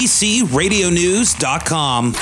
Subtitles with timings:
[0.00, 2.14] NBCRadioNews.com.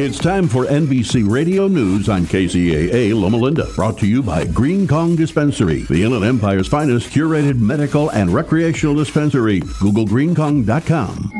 [0.00, 4.86] It's time for NBC Radio News on KCAA Loma Linda, brought to you by Green
[4.88, 9.60] Kong Dispensary, the Inland Empire's finest curated medical and recreational dispensary.
[9.80, 11.32] Google greenkong.com.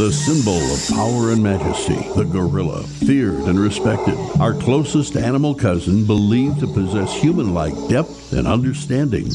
[0.00, 4.16] The symbol of power and majesty, the gorilla, feared and respected.
[4.40, 9.30] Our closest animal cousin, believed to possess human like depth and understanding.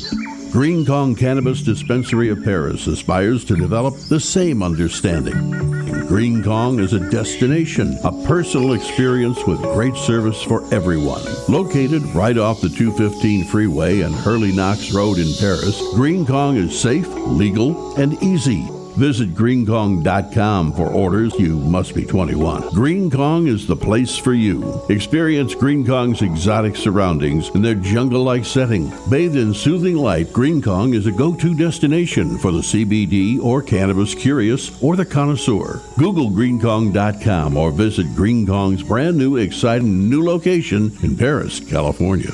[0.52, 5.52] Green Kong Cannabis Dispensary of Perris aspires to develop the same understanding.
[6.07, 11.22] Green Kong is a destination, a personal experience with great service for everyone.
[11.47, 16.77] Located right off the 215 freeway and Harley Knox Road in Perris, Green Kong is
[16.77, 18.67] safe, legal, and easy.
[18.97, 21.33] Visit greenkong.com for orders.
[21.38, 22.69] You must be 21.
[22.73, 24.81] Green Kong is the place for you.
[24.89, 28.91] Experience Green Kong's exotic surroundings in their jungle like setting.
[29.09, 33.61] Bathed in soothing light, Green Kong is a go to destination for the CBD or
[33.61, 35.81] cannabis curious or the connoisseur.
[35.97, 42.31] Google greenkong.com or visit Green Kong's brand new, exciting new location in Perris, California.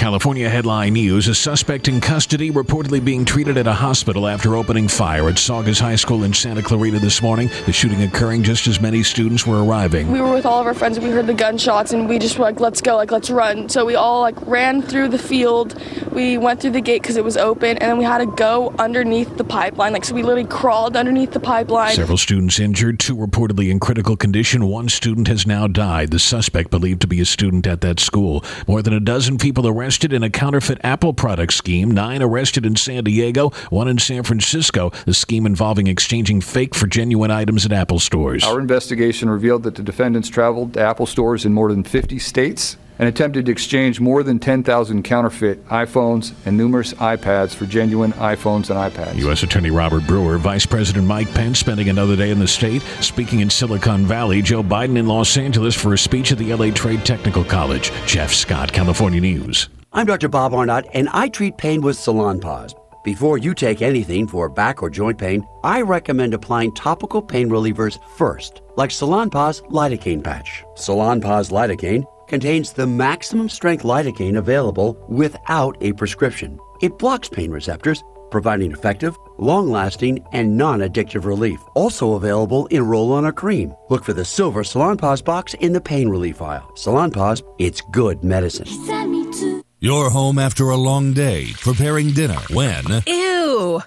[0.00, 4.88] California headline news A suspect in custody reportedly being treated at a hospital after opening
[4.88, 7.50] fire at Saugus High School in Santa Clarita this morning.
[7.66, 10.10] The shooting occurring just as many students were arriving.
[10.10, 12.38] We were with all of our friends and we heard the gunshots and we just
[12.38, 13.68] were like, let's go, like, let's run.
[13.68, 15.78] So we all like ran through the field.
[16.10, 18.74] We went through the gate because it was open and then we had to go
[18.78, 19.92] underneath the pipeline.
[19.92, 21.94] Like, so we literally crawled underneath the pipeline.
[21.94, 24.66] Several students injured, two reportedly in critical condition.
[24.66, 26.10] One student has now died.
[26.10, 28.42] The suspect believed to be a student at that school.
[28.66, 31.90] More than a dozen people arrested in a counterfeit Apple product scheme.
[31.90, 34.90] Nine arrested in San Diego, one in San Francisco.
[35.04, 38.44] The scheme involving exchanging fake for genuine items at Apple stores.
[38.44, 42.76] Our investigation revealed that the defendants traveled to Apple stores in more than 50 states
[43.00, 48.68] and attempted to exchange more than 10,000 counterfeit iPhones and numerous iPads for genuine iPhones
[48.68, 49.16] and iPads.
[49.16, 49.42] U.S.
[49.42, 53.48] Attorney Robert Brewer, Vice President Mike Pence spending another day in the state, speaking in
[53.48, 57.42] Silicon Valley, Joe Biden in Los Angeles for a speech at the LA Trade Technical
[57.42, 57.90] College.
[58.04, 59.70] Jeff Scott, California News.
[59.92, 60.28] I'm Dr.
[60.28, 62.74] Bob Arnot, and I treat pain with Salonpas.
[63.02, 67.98] Before you take anything for back or joint pain, I recommend applying topical pain relievers
[68.16, 70.62] first, like Salonpas lidocaine patch.
[70.76, 76.60] Salonpas lidocaine contains the maximum strength lidocaine available without a prescription.
[76.80, 81.60] It blocks pain receptors, providing effective, long lasting, and non addictive relief.
[81.74, 83.74] Also available in roll on a cream.
[83.88, 86.70] Look for the silver Salonpas box in the pain relief aisle.
[86.76, 89.59] Salonpas, it's good medicine.
[89.82, 92.84] You're home after a long day, preparing dinner when.
[93.06, 93.80] Ew!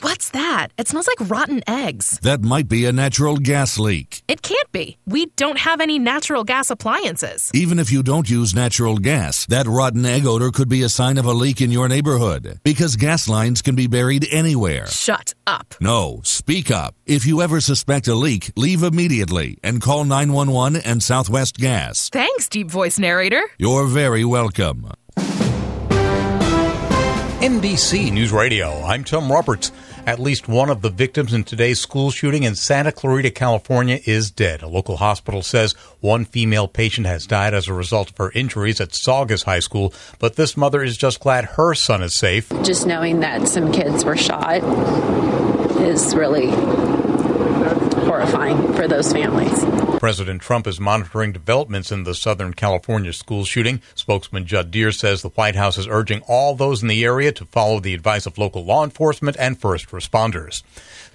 [0.00, 0.68] What's that?
[0.78, 2.20] It smells like rotten eggs.
[2.22, 4.22] That might be a natural gas leak.
[4.28, 4.96] It can't be.
[5.06, 7.50] We don't have any natural gas appliances.
[7.52, 11.18] Even if you don't use natural gas, that rotten egg odor could be a sign
[11.18, 12.60] of a leak in your neighborhood.
[12.62, 14.86] Because gas lines can be buried anywhere.
[14.86, 15.74] Shut up.
[15.80, 16.94] No, speak up.
[17.06, 22.08] If you ever suspect a leak, leave immediately and call 911 and Southwest Gas.
[22.10, 23.42] Thanks, deep voice narrator.
[23.58, 24.92] You're very welcome.
[27.44, 28.70] NBC News Radio.
[28.84, 29.70] I'm Tom Roberts.
[30.06, 34.30] At least one of the victims in today's school shooting in Santa Clarita, California is
[34.30, 34.62] dead.
[34.62, 38.80] A local hospital says one female patient has died as a result of her injuries
[38.80, 42.48] at Saugus High School, but this mother is just glad her son is safe.
[42.62, 44.62] Just knowing that some kids were shot
[45.82, 46.48] is really
[48.06, 49.93] horrifying for those families.
[50.04, 53.80] President Trump is monitoring developments in the Southern California school shooting.
[53.94, 57.46] Spokesman Judd Deere says the White House is urging all those in the area to
[57.46, 60.62] follow the advice of local law enforcement and first responders.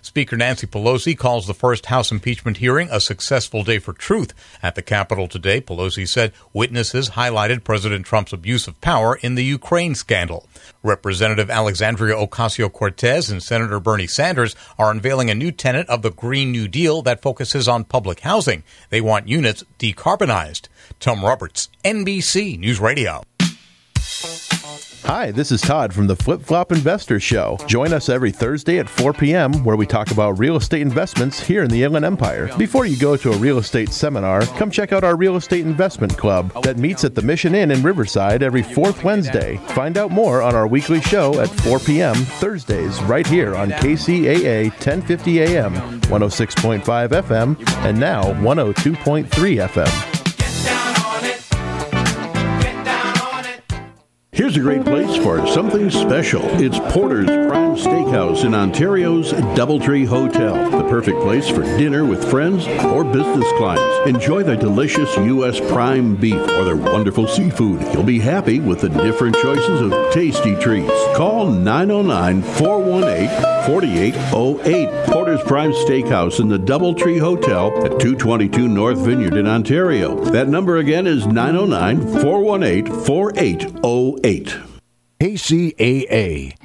[0.01, 4.33] Speaker Nancy Pelosi calls the first House impeachment hearing a successful day for truth.
[4.63, 9.43] At the Capitol today, Pelosi said witnesses highlighted President Trump's abuse of power in the
[9.43, 10.47] Ukraine scandal.
[10.83, 16.11] Representative Alexandria Ocasio Cortez and Senator Bernie Sanders are unveiling a new tenet of the
[16.11, 18.63] Green New Deal that focuses on public housing.
[18.89, 20.67] They want units decarbonized.
[20.99, 23.23] Tom Roberts, NBC News Radio.
[25.05, 27.57] Hi, this is Todd from the Flip Flop Investor Show.
[27.65, 29.63] Join us every Thursday at 4 p.m.
[29.63, 32.49] where we talk about real estate investments here in the Inland Empire.
[32.57, 36.15] Before you go to a real estate seminar, come check out our Real Estate Investment
[36.17, 39.57] Club that meets at the Mission Inn in Riverside every fourth Wednesday.
[39.69, 42.15] Find out more on our weekly show at 4 p.m.
[42.15, 50.18] Thursdays right here on KCAA 1050 AM, 106.5 FM, and now 102.3 FM.
[54.39, 56.41] Here's a great place for something special.
[56.61, 60.71] It's Porter's Prime Steakhouse in Ontario's Doubletree Hotel.
[60.71, 64.07] The perfect place for dinner with friends or business clients.
[64.07, 65.59] Enjoy their delicious U.S.
[65.59, 67.81] prime beef or their wonderful seafood.
[67.93, 70.89] You'll be happy with the different choices of tasty treats.
[71.17, 75.05] Call 909 418 4808.
[75.29, 80.19] Porter's Prime Steakhouse in the Doubletree Hotel at 222 North Vineyard in Ontario.
[80.31, 84.57] That number again is 909 418 4808.
[85.19, 86.55] KCAA.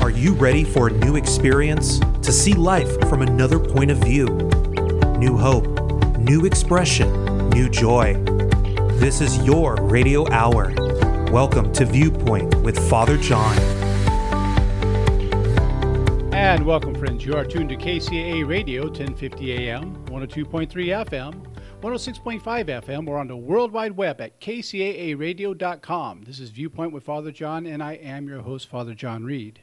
[0.00, 1.98] Are you ready for a new experience?
[2.22, 4.28] To see life from another point of view?
[5.18, 5.66] New hope,
[6.16, 8.14] new expression, new joy.
[8.94, 10.85] This is your radio hour.
[11.32, 13.58] Welcome to Viewpoint with Father John.
[16.32, 17.26] And welcome, friends.
[17.26, 21.44] You are tuned to KCAA Radio, 1050 AM, 102.3 FM,
[21.82, 26.22] 106.5 FM, or on the World Wide Web at kcaaradio.com.
[26.22, 29.60] This is Viewpoint with Father John, and I am your host, Father John Reed.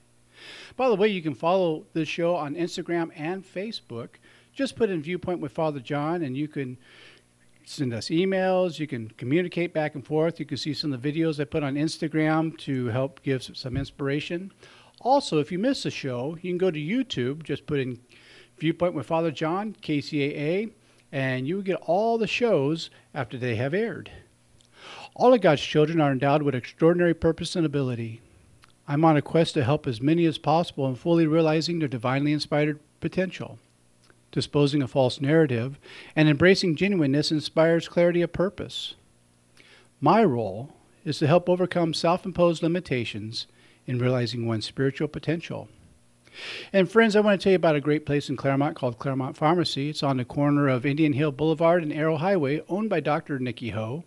[0.75, 4.09] By the way, you can follow this show on Instagram and Facebook.
[4.54, 6.77] Just put in Viewpoint with Father John, and you can
[7.65, 8.80] send us emails.
[8.80, 10.39] You can communicate back and forth.
[10.39, 13.77] You can see some of the videos I put on Instagram to help give some
[13.77, 14.51] inspiration.
[15.01, 17.44] Also, if you miss a show, you can go to YouTube.
[17.44, 18.00] Just put in
[18.57, 20.71] Viewpoint with Father John, KCAA,
[21.12, 24.12] and you will get all the shows after they have aired.
[25.16, 28.21] All of God's children are endowed with extraordinary purpose and ability.
[28.88, 32.33] I'm on a quest to help as many as possible in fully realizing their divinely
[32.33, 33.59] inspired potential.
[34.33, 35.80] Disposing a false narrative
[36.15, 38.95] and embracing genuineness inspires clarity of purpose.
[40.01, 40.74] My role
[41.06, 43.45] is to help overcome self imposed limitations
[43.85, 45.69] in realizing one's spiritual potential.
[46.74, 49.38] And friends, I want to tell you about a great place in Claremont called Claremont
[49.38, 49.89] Pharmacy.
[49.89, 53.38] It's on the corner of Indian Hill Boulevard and Arrow Highway, owned by Dr.
[53.38, 54.03] Nikki Ho.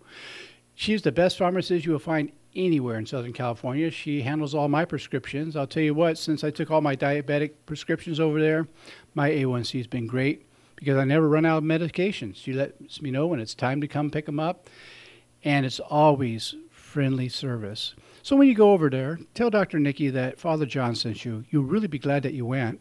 [0.74, 3.90] She's the best pharmacist you will find anywhere in Southern California.
[3.90, 5.54] She handles all my prescriptions.
[5.54, 8.66] I'll tell you what, since I took all my diabetic prescriptions over there,
[9.14, 12.36] my A1C has been great because I never run out of medications.
[12.36, 14.68] She lets me know when it's time to come pick them up,
[15.44, 17.94] and it's always friendly service.
[18.22, 19.78] So when you go over there, tell Dr.
[19.78, 21.44] Nikki that Father John sent you.
[21.50, 22.80] You'll really be glad that you went.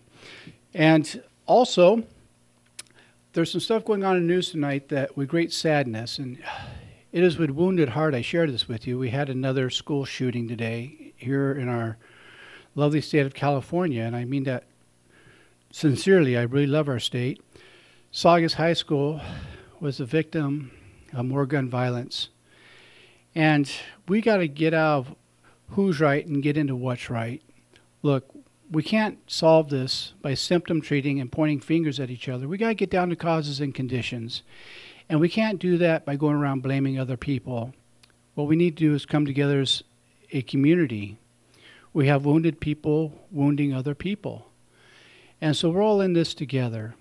[0.73, 2.03] And also,
[3.33, 6.41] there's some stuff going on in the news tonight that with great sadness, and
[7.15, 8.99] it is with wounded heart I share this with you.
[8.99, 11.97] We had another school shooting today here in our
[12.75, 14.65] lovely state of California, and I mean that
[15.71, 16.37] sincerely.
[16.37, 17.41] I really love our state.
[18.11, 19.21] Saugus High School
[19.79, 20.71] was a victim
[21.13, 22.27] of more gun violence.
[23.33, 23.71] And
[24.09, 25.15] we got to get out of
[25.69, 27.41] who's right and get into what's right.
[28.01, 28.29] Look,
[28.69, 32.45] we can't solve this by symptom treating and pointing fingers at each other.
[32.45, 34.43] We got to get down to causes and conditions.
[35.09, 37.73] And we can't do that by going around blaming other people.
[38.33, 39.83] What we need to do is come together as
[40.31, 41.17] a community.
[41.93, 44.49] We have wounded people wounding other people.
[45.39, 46.95] And so we're all in this together.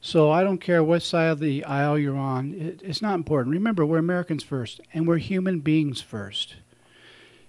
[0.00, 3.54] So I don't care what side of the aisle you're on, it, it's not important.
[3.54, 6.56] Remember, we're Americans first, and we're human beings first.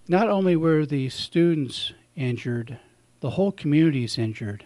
[0.07, 2.79] Not only were the students injured,
[3.19, 4.65] the whole community is injured.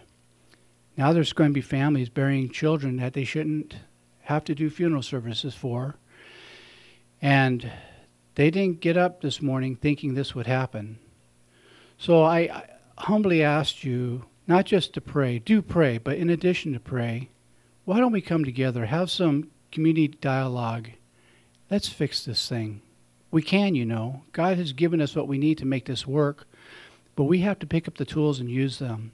[0.96, 3.76] Now there's going to be families burying children that they shouldn't
[4.22, 5.96] have to do funeral services for.
[7.20, 7.70] And
[8.34, 10.98] they didn't get up this morning thinking this would happen.
[11.98, 16.72] So I, I humbly asked you not just to pray, do pray, but in addition
[16.72, 17.30] to pray,
[17.84, 20.90] why don't we come together, have some community dialogue?
[21.70, 22.82] Let's fix this thing.
[23.30, 24.22] We can, you know.
[24.32, 26.46] God has given us what we need to make this work,
[27.16, 29.12] but we have to pick up the tools and use them.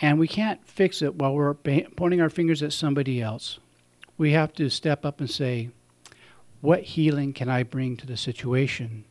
[0.00, 3.58] And we can't fix it while we're pointing our fingers at somebody else.
[4.18, 5.70] We have to step up and say,
[6.60, 9.04] What healing can I bring to the situation?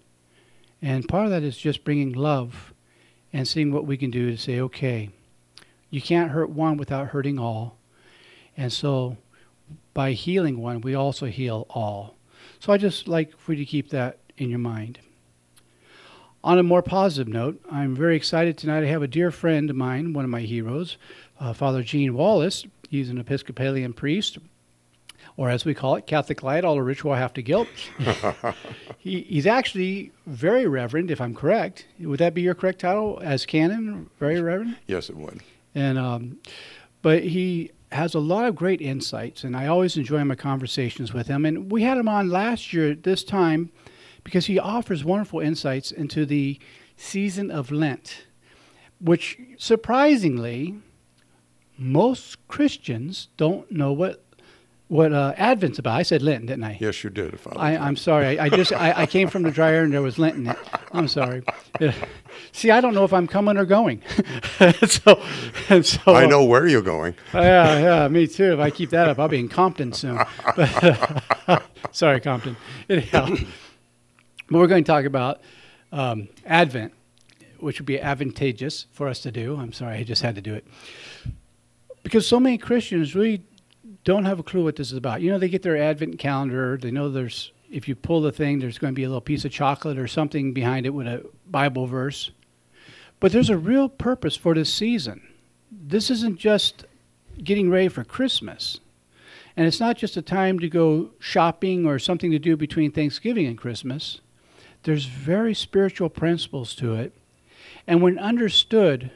[0.81, 2.73] And part of that is just bringing love
[3.33, 5.09] and seeing what we can do to say, Okay,
[5.89, 7.77] you can't hurt one without hurting all.
[8.57, 9.17] And so
[9.93, 12.15] by healing one, we also heal all.
[12.59, 14.99] So I just like for you to keep that in your mind.
[16.43, 18.81] On a more positive note, I'm very excited tonight.
[18.81, 20.97] to have a dear friend of mine, one of my heroes,
[21.39, 22.65] uh, Father Gene Wallace.
[22.89, 24.39] He's an Episcopalian priest,
[25.37, 27.67] or as we call it, Catholic light, all the ritual half the guilt.
[28.97, 31.85] he, he's actually very reverend, if I'm correct.
[31.99, 34.09] Would that be your correct title as canon?
[34.19, 34.77] Very reverend?
[34.87, 35.41] Yes, it would.
[35.73, 36.39] And um,
[37.01, 41.27] but he has a lot of great insights, and I always enjoy my conversations with
[41.27, 41.45] him.
[41.45, 43.71] And we had him on last year at this time
[44.23, 46.59] because he offers wonderful insights into the
[46.95, 48.25] season of Lent,
[48.99, 50.75] which surprisingly,
[51.77, 54.23] most Christians don't know what
[54.91, 55.93] what uh, Advent's about.
[55.93, 56.77] I said Lent, didn't I?
[56.81, 57.39] Yes, you did.
[57.55, 58.37] I, am sorry.
[58.37, 60.57] I, I just I, I, came from the dryer and there was Lent in it.
[60.91, 61.43] I'm sorry.
[62.51, 64.01] See, I don't know if I'm coming or going.
[64.85, 65.23] so,
[65.81, 67.15] so I know where you're going.
[67.33, 68.51] yeah, yeah, me too.
[68.51, 70.19] If I keep that up, I'll be in Compton soon.
[70.57, 72.57] But, sorry, Compton.
[72.89, 73.29] Anyhow,
[74.49, 75.39] but we're going to talk about
[75.93, 76.93] um, Advent,
[77.61, 79.55] which would be advantageous for us to do.
[79.55, 80.67] I'm sorry, I just had to do it.
[82.03, 83.43] Because so many Christians really
[84.03, 85.21] don't have a clue what this is about.
[85.21, 88.59] You know, they get their Advent calendar, they know there's, if you pull the thing,
[88.59, 91.25] there's going to be a little piece of chocolate or something behind it with a
[91.47, 92.31] Bible verse.
[93.19, 95.21] But there's a real purpose for this season.
[95.71, 96.85] This isn't just
[97.43, 98.79] getting ready for Christmas.
[99.55, 103.45] And it's not just a time to go shopping or something to do between Thanksgiving
[103.45, 104.21] and Christmas.
[104.83, 107.13] There's very spiritual principles to it.
[107.85, 109.11] And when understood,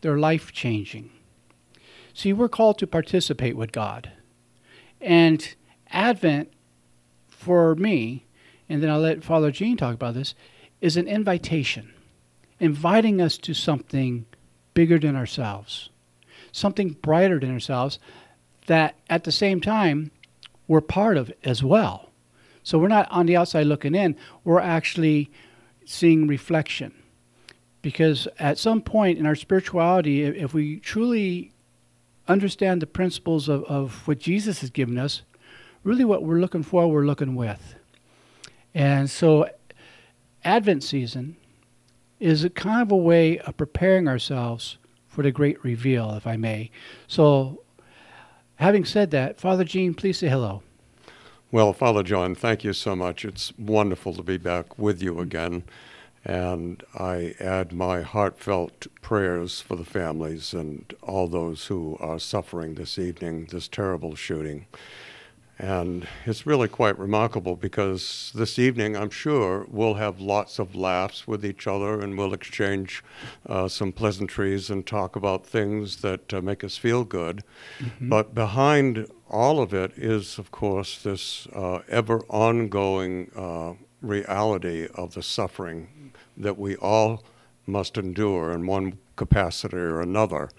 [0.00, 1.10] they're life changing.
[2.14, 4.12] See, we're called to participate with God.
[5.02, 5.54] And
[5.90, 6.52] Advent,
[7.28, 8.24] for me,
[8.68, 10.34] and then I'll let Father Gene talk about this,
[10.80, 11.92] is an invitation,
[12.60, 14.24] inviting us to something
[14.74, 15.90] bigger than ourselves,
[16.52, 17.98] something brighter than ourselves
[18.66, 20.10] that at the same time
[20.68, 22.10] we're part of as well.
[22.62, 25.30] So we're not on the outside looking in, we're actually
[25.84, 26.94] seeing reflection.
[27.82, 31.51] Because at some point in our spirituality, if we truly
[32.32, 35.22] understand the principles of, of what Jesus has given us,
[35.84, 37.74] really what we're looking for, we're looking with.
[38.74, 39.48] And so,
[40.44, 41.36] Advent season
[42.18, 46.36] is a kind of a way of preparing ourselves for the great reveal, if I
[46.36, 46.70] may.
[47.06, 47.62] So,
[48.56, 50.62] having said that, Father Gene, please say hello.
[51.50, 53.26] Well, Father John, thank you so much.
[53.26, 55.64] It's wonderful to be back with you again.
[56.24, 62.74] And I add my heartfelt prayers for the families and all those who are suffering
[62.74, 64.66] this evening, this terrible shooting.
[65.58, 71.28] And it's really quite remarkable because this evening, I'm sure, we'll have lots of laughs
[71.28, 73.04] with each other and we'll exchange
[73.46, 77.44] uh, some pleasantries and talk about things that uh, make us feel good.
[77.78, 78.08] Mm-hmm.
[78.08, 85.14] But behind all of it is, of course, this uh, ever ongoing uh, reality of
[85.14, 86.01] the suffering
[86.36, 87.22] that we all
[87.66, 90.50] must endure in one capacity or another.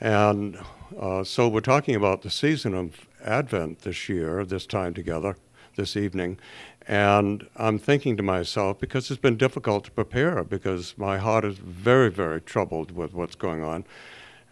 [0.00, 0.58] And
[0.98, 5.36] uh, so we're talking about the season of Advent this year, this time together,
[5.76, 6.38] this evening.
[6.86, 11.58] And I'm thinking to myself, because it's been difficult to prepare, because my heart is
[11.58, 13.84] very, very troubled with what's going on.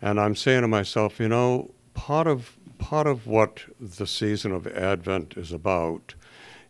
[0.03, 4.67] And I'm saying to myself, you know, part of part of what the season of
[4.67, 6.15] Advent is about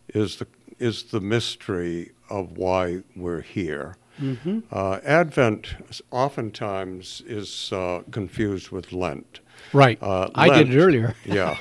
[0.07, 0.47] is the
[0.79, 3.97] is the mystery of why we're here.
[4.19, 4.59] Mm-hmm.
[4.71, 5.75] Uh, Advent
[6.11, 9.41] oftentimes is uh, confused with Lent.
[9.73, 10.01] Right.
[10.01, 11.15] Uh, I did it earlier.
[11.25, 11.57] yeah.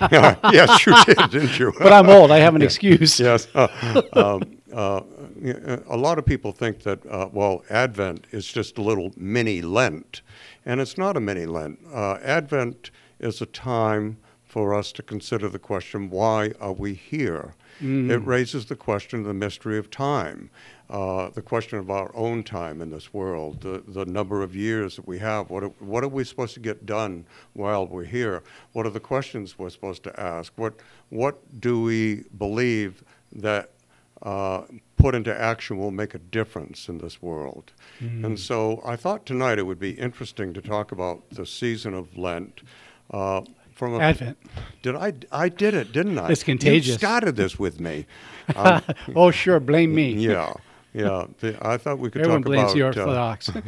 [0.53, 1.73] yes, you did, didn't you?
[1.79, 2.31] but I'm old.
[2.31, 2.67] I have an yeah.
[2.67, 3.21] excuse.
[3.21, 3.49] Yes.
[3.55, 4.43] Uh, um,
[4.73, 5.01] uh,
[5.89, 10.23] a lot of people think that, uh, well, Advent is just a little mini Lent,
[10.65, 11.79] and it's not a mini Lent.
[11.93, 14.19] Advent is a time
[14.57, 17.55] for us to consider the question why are we here?
[17.79, 18.11] Mm.
[18.11, 20.49] It raises the question of the mystery of time,
[20.89, 24.97] uh, the question of our own time in this world, the, the number of years
[24.97, 25.51] that we have.
[25.51, 28.43] What are, what are we supposed to get done while we're here?
[28.73, 30.55] What are the questions we're supposed to ask?
[30.57, 30.73] What,
[31.11, 33.73] what do we believe that
[34.23, 34.63] uh,
[34.97, 37.73] put into action will make a difference in this world?
[38.01, 38.25] Mm.
[38.25, 42.17] And so I thought tonight it would be interesting to talk about the season of
[42.17, 42.63] Lent.
[43.11, 43.43] Uh,
[43.77, 44.39] from a, Advent.
[44.83, 45.13] Did I?
[45.31, 46.31] I did it, didn't I?
[46.31, 46.89] It's contagious.
[46.89, 48.07] You started this with me.
[48.55, 48.81] Um,
[49.17, 49.59] oh, sure.
[49.59, 50.13] Blame me.
[50.15, 50.53] Yeah.
[50.95, 51.27] Yeah,
[51.61, 52.95] I thought we could Everyone talk blames about.
[52.95, 53.49] the Orthodox.
[53.51, 53.61] Uh,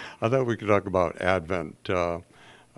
[0.22, 2.20] I thought we could talk about Advent, uh,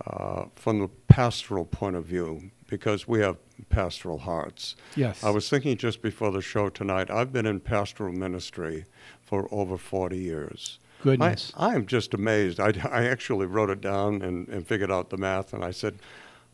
[0.05, 3.37] uh, from the pastoral point of view because we have
[3.69, 4.77] pastoral hearts.
[4.97, 5.23] Yes.
[5.23, 8.85] I was thinking just before the show tonight, I've been in pastoral ministry
[9.23, 10.79] for over 40 years.
[11.03, 11.53] Goodness.
[11.57, 12.61] I, I am just amazed.
[12.61, 15.99] I, I actually wrote it down and, and figured out the math, and I said,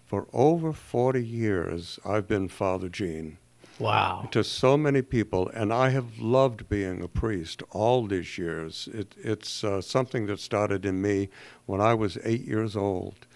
[0.08, 3.36] for over 40 years, I've been Father Gene.
[3.78, 4.26] Wow.
[4.32, 8.88] To so many people, and I have loved being a priest all these years.
[8.92, 11.28] It, it's uh, something that started in me
[11.66, 13.26] when I was eight years old.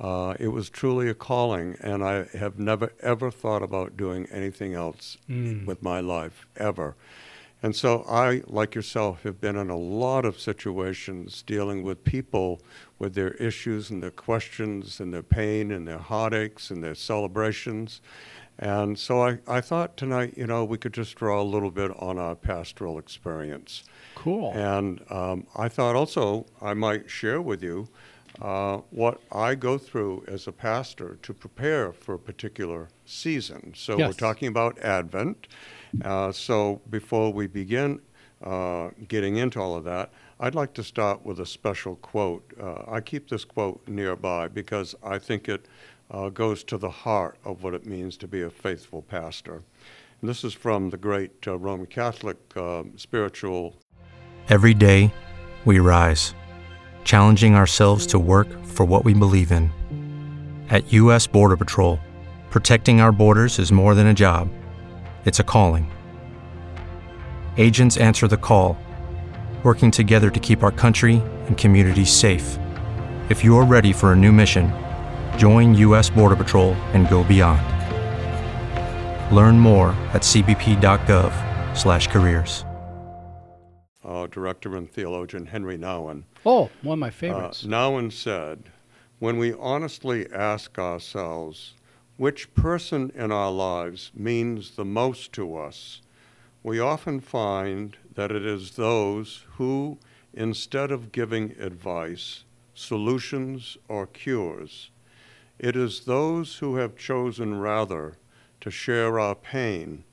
[0.00, 4.74] Uh, it was truly a calling, and I have never ever thought about doing anything
[4.74, 5.66] else Mm.
[5.66, 6.96] with my life ever.
[7.62, 12.60] And so I, like yourself, have been in a lot of situations dealing with people
[13.02, 18.00] with their issues and their questions and their pain and their heartaches and their celebrations.
[18.60, 21.90] And so I, I thought tonight, you know, we could just draw a little bit
[21.98, 23.82] on our pastoral experience.
[24.14, 24.52] Cool.
[24.52, 27.88] And um, I thought also I might share with you
[28.40, 33.72] uh, what I go through as a pastor to prepare for a particular season.
[33.74, 35.48] So we're talking about Advent.
[36.04, 38.00] Uh, so before we begin
[38.42, 42.44] uh, getting into all of that, I'd like to start with a special quote.
[42.60, 45.66] Uh, I keep this quote nearby because I think it
[46.10, 49.62] uh, goes to the heart of what it means to be a faithful pastor.
[50.20, 53.76] And this is from the great uh, Roman Catholic um spiritual
[54.48, 55.14] Every day,
[55.64, 56.34] we rise,
[57.04, 59.70] challenging ourselves to work for what we believe in.
[60.68, 61.28] At U.S.
[61.28, 62.00] Border Patrol,
[62.50, 64.48] protecting our borders is more than a job,
[65.24, 65.90] it's a calling.
[67.56, 68.76] Agents answer the call,
[69.62, 72.58] working together to keep our country and communities safe.
[73.28, 74.72] If you are ready for a new mission,
[75.38, 76.10] join U.S.
[76.10, 77.62] Border Patrol and go beyond.
[79.34, 82.64] Learn more at cbp.gov/careers.
[84.04, 86.24] uh, director and theologian Henri Nouwen.
[86.44, 87.64] Oh, one of my favorites.
[87.64, 88.64] Uh, Nouwen said,
[89.20, 91.74] When we honestly ask ourselves
[92.18, 96.01] which person in our lives means the most to us,
[96.62, 99.98] we often find that it is those who,
[100.32, 104.90] instead of giving advice, solutions, or cures,
[105.58, 108.16] it is those who have chosen rather
[108.60, 110.04] to share our pain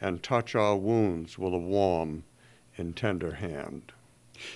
[0.00, 2.24] and touch our wounds with a warm
[2.76, 3.92] and tender hand.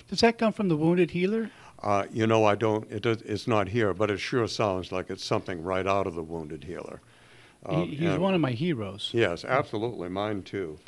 [0.09, 1.51] Does that come from the Wounded Healer?
[1.81, 2.89] Uh, you know, I don't.
[2.89, 6.23] It it's not here, but it sure sounds like it's something right out of the
[6.23, 7.01] Wounded Healer.
[7.65, 9.09] Um, he, he's one of my heroes.
[9.13, 10.79] Yes, absolutely, mine too.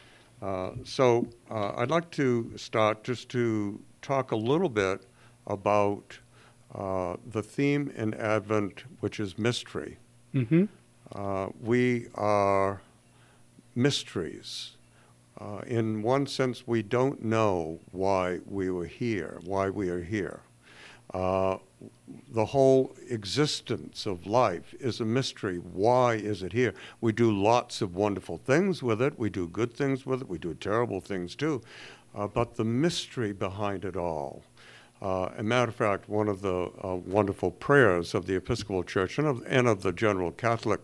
[0.41, 5.05] Uh, so uh, I'd like to start just to talk a little bit
[5.47, 6.19] about
[6.73, 9.97] uh, the theme in Advent, which is mystery.
[10.33, 10.65] Mm-hmm.
[11.13, 12.81] Uh, we are
[13.75, 14.71] mysteries.
[15.39, 20.41] Uh, in one sense, we don't know why we were here, why we are here.
[22.31, 25.57] The whole existence of life is a mystery.
[25.57, 26.73] Why is it here?
[27.01, 29.17] We do lots of wonderful things with it.
[29.17, 30.29] We do good things with it.
[30.29, 31.61] We do terrible things too.
[32.13, 34.43] Uh, but the mystery behind it all.
[35.01, 39.17] Uh, a matter of fact, one of the uh, wonderful prayers of the Episcopal Church
[39.17, 40.79] and of, and of the general Catholic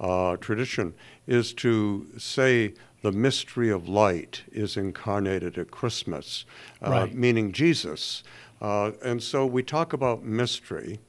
[0.00, 0.94] uh, tradition
[1.28, 6.44] is to say the mystery of light is incarnated at Christmas,
[6.84, 7.14] uh, Right.
[7.14, 8.24] meaning Jesus.
[8.62, 11.00] Uh, and so we talk about mystery,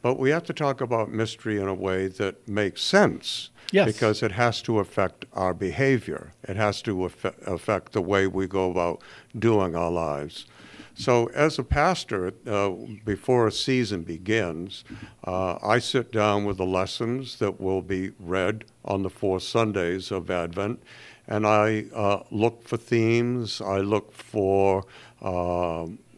[0.00, 3.50] but we have to talk about mystery in a way that makes sense.
[3.72, 3.86] Yes.
[3.86, 6.32] Because it has to affect our behavior.
[6.44, 9.02] It has to affe- affect the way we go about
[9.38, 10.46] doing our lives.
[10.94, 12.70] So, as a pastor, uh,
[13.04, 14.84] before a season begins,
[15.24, 20.10] uh, I sit down with the lessons that will be read on the four Sundays
[20.10, 20.82] of Advent,
[21.28, 23.60] and I uh, look for themes.
[23.60, 24.84] I look for
[25.22, 26.09] um uh,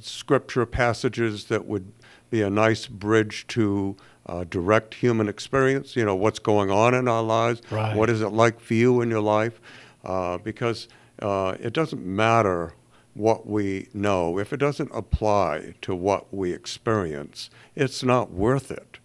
[0.00, 1.92] scripture passages that would
[2.30, 5.96] be a nice bridge to uh, direct human experience.
[5.96, 7.62] You know, what's going on in our lives.
[7.70, 7.96] Right.
[7.96, 9.60] What is it like for you in your life?
[10.04, 10.88] Uh, because
[11.20, 12.74] uh, it doesn't matter
[13.14, 14.38] what we know.
[14.38, 18.98] If it doesn't apply to what we experience, it's not worth it.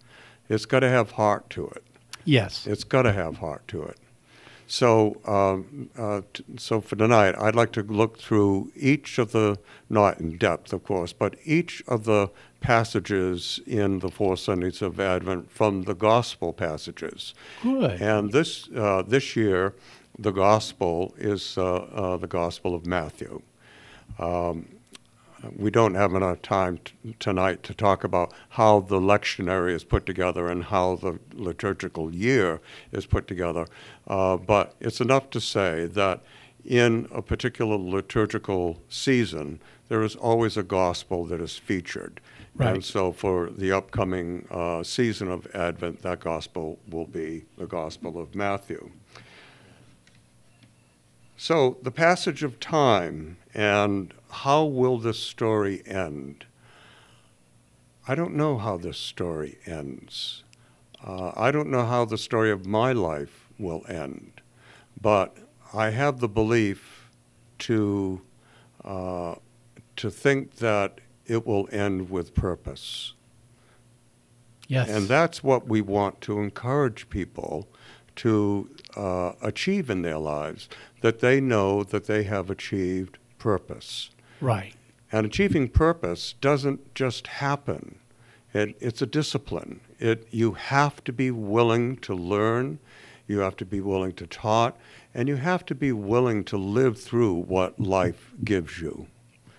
[0.48, 1.82] It's got to have heart to it.
[2.24, 2.66] Yes.
[2.66, 3.98] It's got to have heart to it.
[4.74, 9.56] So, um, uh, t- so for tonight, I'd like to look through each of the,
[9.88, 12.28] not in depth, of course, but each of the
[12.60, 17.34] passages in the four Sundays of Advent from the gospel passages.
[17.62, 18.02] Good.
[18.02, 19.74] And this uh, this year,
[20.18, 23.42] the gospel is uh, uh, the Gospel of Matthew.
[24.18, 24.73] Um,
[25.56, 30.06] we don't have enough time t- tonight to talk about how the lectionary is put
[30.06, 32.60] together and how the liturgical year
[32.92, 33.66] is put together,
[34.08, 36.20] uh, but it's enough to say that
[36.64, 42.20] in a particular liturgical season, there is always a gospel that is featured.
[42.56, 42.74] Right.
[42.74, 48.18] And so for the upcoming uh, season of Advent, that gospel will be the Gospel
[48.18, 48.90] of Matthew.
[51.36, 56.46] So the passage of time and how will this story end?
[58.06, 60.44] I don't know how this story ends.
[61.04, 64.40] Uh, I don't know how the story of my life will end,
[65.00, 65.36] but
[65.72, 67.10] I have the belief
[67.60, 68.20] to
[68.84, 69.36] uh,
[69.96, 73.14] to think that it will end with purpose.
[74.68, 74.88] Yes.
[74.88, 77.68] And that's what we want to encourage people
[78.16, 80.68] to uh, achieve in their lives
[81.04, 84.08] that they know that they have achieved purpose.
[84.40, 84.72] Right.
[85.12, 87.98] And achieving purpose doesn't just happen.
[88.54, 89.80] It, it's a discipline.
[89.98, 92.78] It, you have to be willing to learn,
[93.28, 94.78] you have to be willing to taught,
[95.12, 99.06] and you have to be willing to live through what life gives you.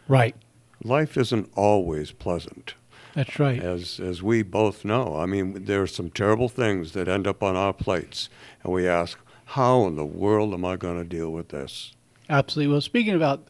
[0.07, 0.35] Right.
[0.83, 2.73] Life isn't always pleasant.
[3.13, 3.61] That's right.
[3.61, 5.15] As as we both know.
[5.15, 8.29] I mean, there are some terrible things that end up on our plates,
[8.63, 11.93] and we ask, how in the world am I going to deal with this?
[12.29, 12.71] Absolutely.
[12.71, 13.47] Well, speaking about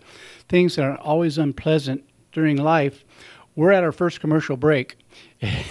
[0.50, 3.06] things that are always unpleasant during life,
[3.56, 4.98] we're at our first commercial break.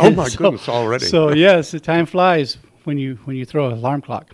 [0.00, 1.06] Oh my so, goodness, already.
[1.06, 4.32] so yes, the time flies when you when you throw an alarm clock.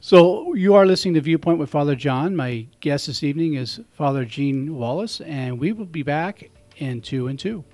[0.00, 2.34] So you are listening to Viewpoint with Father John.
[2.34, 7.28] My guest this evening is Father Gene Wallace, and we will be back in two
[7.28, 7.64] and two.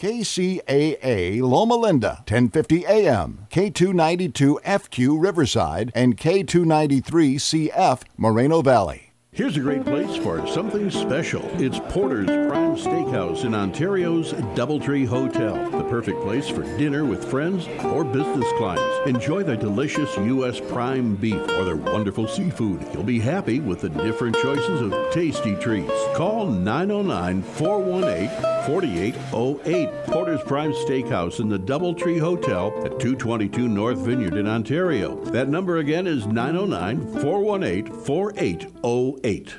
[0.00, 9.09] KCAA Loma Linda, 1050 AM, K292FQ Riverside, and K293CF Moreno Valley.
[9.32, 11.48] Here's a great place for something special.
[11.62, 15.70] It's Porter's Prime Steakhouse in Ontario's Doubletree Hotel.
[15.70, 19.08] The perfect place for dinner with friends or business clients.
[19.08, 20.58] Enjoy their delicious U.S.
[20.58, 22.84] prime beef or their wonderful seafood.
[22.92, 25.92] You'll be happy with the different choices of tasty treats.
[26.16, 30.06] Call 909 418 4808.
[30.06, 35.22] Porter's Prime Steakhouse in the Doubletree Hotel at 222 North Vineyard in Ontario.
[35.26, 39.19] That number again is 909 418 4808.
[39.24, 39.54] 8.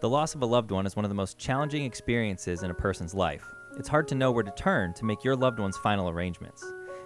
[0.00, 2.74] The loss of a loved one is one of the most challenging experiences in a
[2.74, 3.44] person's life.
[3.78, 6.62] It's hard to know where to turn to make your loved one's final arrangements.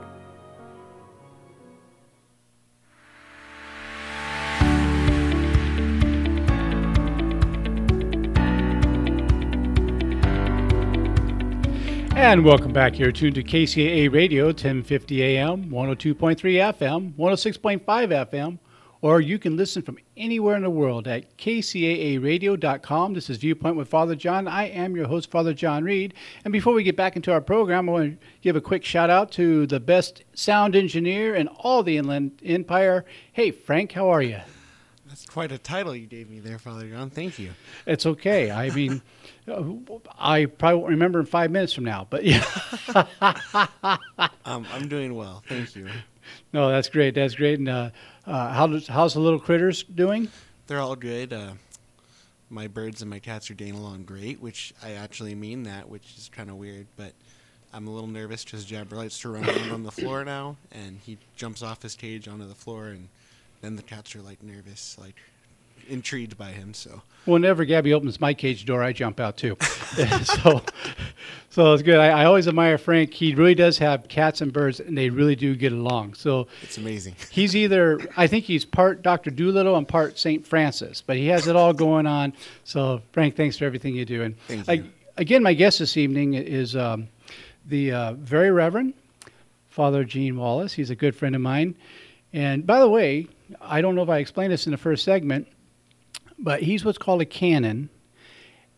[12.18, 16.36] And welcome back here, tuned to KCAA Radio, 1050 AM, 102.3
[16.74, 18.58] FM, 106.5 FM,
[19.00, 23.14] or you can listen from anywhere in the world at kcaaradio.com.
[23.14, 24.48] This is Viewpoint with Father John.
[24.48, 26.14] I am your host, Father John Reed.
[26.44, 29.10] And before we get back into our program, I want to give a quick shout
[29.10, 33.04] out to the best sound engineer in all the Inland Empire.
[33.32, 34.40] Hey, Frank, how are you?
[35.08, 37.08] That's quite a title you gave me there, Father John.
[37.08, 37.52] Thank you.
[37.86, 38.50] It's okay.
[38.50, 39.00] I mean,
[40.18, 42.44] I probably won't remember in five minutes from now, but yeah.
[44.44, 45.42] um, I'm doing well.
[45.48, 45.88] Thank you.
[46.52, 47.14] No, that's great.
[47.14, 47.58] That's great.
[47.58, 47.90] And uh,
[48.26, 50.28] uh, how does, how's the little critters doing?
[50.66, 51.32] They're all good.
[51.32, 51.52] Uh,
[52.50, 56.14] my birds and my cats are doing along great, which I actually mean that, which
[56.16, 57.12] is kind of weird, but
[57.72, 60.98] I'm a little nervous because Jabber likes to run around on the floor now, and
[61.04, 63.08] he jumps off his cage onto the floor, and
[63.60, 65.16] then the cats are like nervous, like
[65.88, 66.74] intrigued by him.
[66.74, 69.56] So whenever Gabby opens my cage door, I jump out too.
[70.22, 70.62] so,
[71.50, 71.98] so it's good.
[71.98, 73.12] I, I, always admire Frank.
[73.12, 76.14] He really does have cats and birds, and they really do get along.
[76.14, 77.14] So it's amazing.
[77.30, 81.46] He's either I think he's part Doctor Dolittle and part Saint Francis, but he has
[81.46, 82.32] it all going on.
[82.64, 84.22] So Frank, thanks for everything you do.
[84.22, 84.64] And you.
[84.68, 84.82] I,
[85.16, 87.08] again, my guest this evening is um,
[87.66, 88.94] the uh, very Reverend
[89.68, 90.72] Father Gene Wallace.
[90.72, 91.76] He's a good friend of mine.
[92.32, 93.26] And by the way,
[93.60, 95.46] I don't know if I explained this in the first segment
[96.38, 97.90] but he's what's called a canon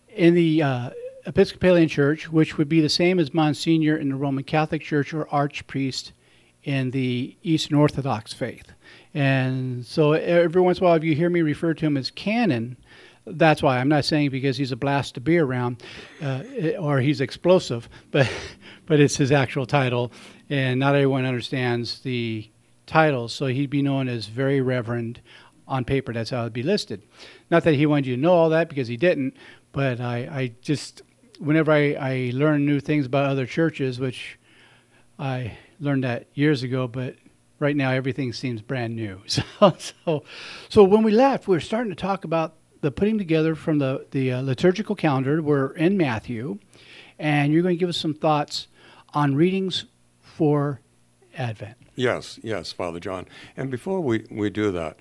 [0.09, 0.91] in the uh,
[1.27, 5.27] Episcopalian Church, which would be the same as Monsignor in the Roman Catholic Church or
[5.27, 6.13] Archpriest
[6.63, 8.73] in the Eastern Orthodox faith.
[9.15, 12.11] And so every once in a while, if you hear me refer to him as
[12.11, 12.77] canon,
[13.27, 15.83] that's why I'm not saying because he's a blast to be around
[16.23, 16.43] uh,
[16.79, 18.31] or he's explosive, but
[18.87, 20.11] but it's his actual title,
[20.49, 22.51] and not everyone understands the
[22.87, 23.29] title.
[23.29, 25.21] So he'd be known as very reverend
[25.71, 26.13] on paper.
[26.13, 27.03] That's how it'd be listed.
[27.51, 29.37] Not that he wanted you to know all that because he didn't,
[29.73, 31.03] but I, I just
[31.39, 34.39] whenever I, I learn new things about other churches, which
[35.19, 37.15] I learned that years ago, but
[37.59, 39.23] right now everything seems brand new.
[39.29, 40.25] So, so,
[40.69, 44.07] so when we left, we were starting to talk about the putting together from the
[44.11, 45.41] the uh, liturgical calendar.
[45.41, 46.59] We're in Matthew,
[47.19, 48.67] and you're going to give us some thoughts
[49.15, 49.85] on readings
[50.21, 50.81] for
[51.37, 51.77] Advent.
[51.95, 53.27] Yes, yes, Father John.
[53.57, 54.97] And before we, we do that,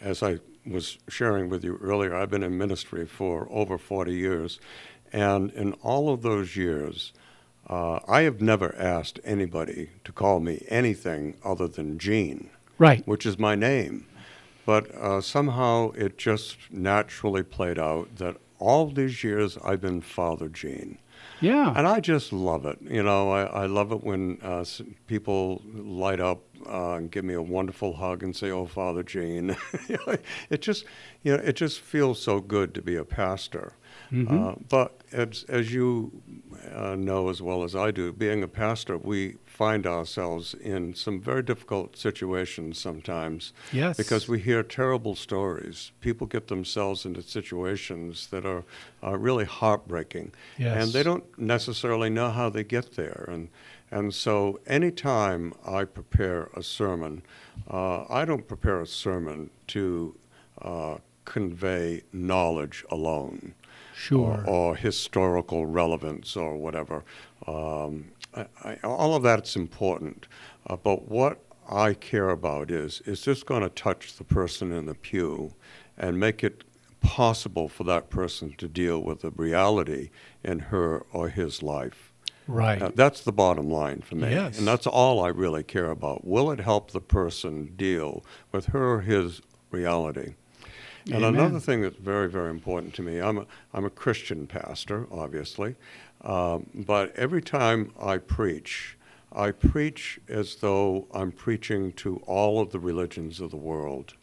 [0.00, 4.58] as I was sharing with you earlier, I've been in ministry for over 40 years.
[5.12, 7.12] And in all of those years,
[7.68, 13.06] uh, I have never asked anybody to call me anything other than Gene, right?
[13.06, 14.06] Which is my name.
[14.64, 20.48] But uh, somehow it just naturally played out that all these years I've been Father
[20.48, 20.98] Gene.
[21.40, 21.72] Yeah.
[21.76, 22.78] And I just love it.
[22.80, 24.64] You know, I, I love it when uh,
[25.06, 29.56] people light up uh, and give me a wonderful hug and say, "Oh, Father Gene."
[30.50, 30.84] it just,
[31.22, 33.74] you know, it just feels so good to be a pastor.
[34.12, 34.44] Mm-hmm.
[34.44, 36.22] Uh, but as, as you
[36.74, 41.20] uh, know as well as I do, being a pastor, we find ourselves in some
[41.20, 43.52] very difficult situations sometimes.
[43.72, 43.96] Yes.
[43.96, 45.92] Because we hear terrible stories.
[46.00, 48.64] People get themselves into situations that are,
[49.02, 50.32] are really heartbreaking.
[50.58, 50.84] Yes.
[50.84, 53.24] And they don't necessarily know how they get there.
[53.28, 53.48] And,
[53.90, 57.22] and so anytime I prepare a sermon,
[57.70, 60.16] uh, I don't prepare a sermon to
[60.60, 63.54] uh, convey knowledge alone
[63.96, 64.44] sure.
[64.46, 67.04] or, or historical relevance or whatever.
[67.46, 70.26] Um, I, I, all of that's important,
[70.68, 74.86] uh, but what I care about is is this going to touch the person in
[74.86, 75.54] the pew
[75.96, 76.62] and make it
[77.00, 80.10] possible for that person to deal with the reality
[80.44, 82.12] in her or his life.
[82.48, 82.80] Right.
[82.80, 84.30] Uh, that's the bottom line for me.
[84.30, 84.58] Yes.
[84.58, 86.24] And that's all I really care about.
[86.24, 90.34] Will it help the person deal with her or his reality?
[91.06, 91.40] And Amen.
[91.40, 95.76] another thing that's very, very important to me, I'm a, I'm a Christian pastor, obviously,
[96.22, 98.96] um, but every time I preach,
[99.32, 104.14] I preach as though I'm preaching to all of the religions of the world.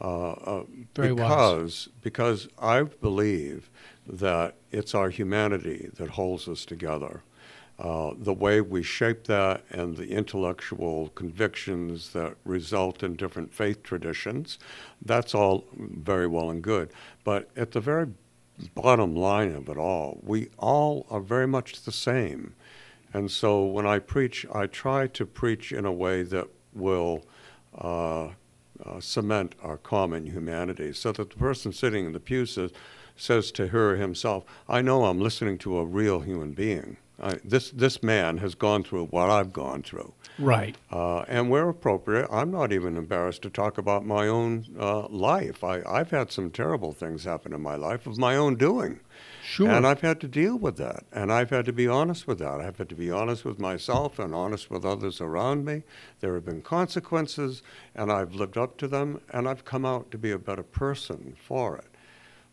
[0.00, 0.64] Uh, uh,
[0.94, 3.70] because, because I believe
[4.06, 7.22] that it's our humanity that holds us together.
[7.78, 13.82] Uh, the way we shape that and the intellectual convictions that result in different faith
[13.82, 14.58] traditions,
[15.04, 16.90] that's all very well and good.
[17.24, 18.08] But at the very
[18.74, 22.54] bottom line of it all, we all are very much the same.
[23.12, 27.24] And so when I preach, I try to preach in a way that will
[27.76, 28.28] uh,
[28.84, 32.70] uh, cement our common humanity so that the person sitting in the pew says,
[33.16, 36.96] says to her or himself, I know I'm listening to a real human being.
[37.22, 40.12] I, this this man has gone through what I've gone through.
[40.38, 40.76] Right.
[40.90, 45.62] Uh, and where appropriate, I'm not even embarrassed to talk about my own uh, life.
[45.62, 49.00] I, I've had some terrible things happen in my life of my own doing.
[49.44, 49.68] Sure.
[49.68, 51.04] And I've had to deal with that.
[51.12, 52.60] And I've had to be honest with that.
[52.60, 55.82] I've had to be honest with myself and honest with others around me.
[56.20, 57.62] There have been consequences,
[57.94, 61.36] and I've lived up to them, and I've come out to be a better person
[61.38, 61.91] for it.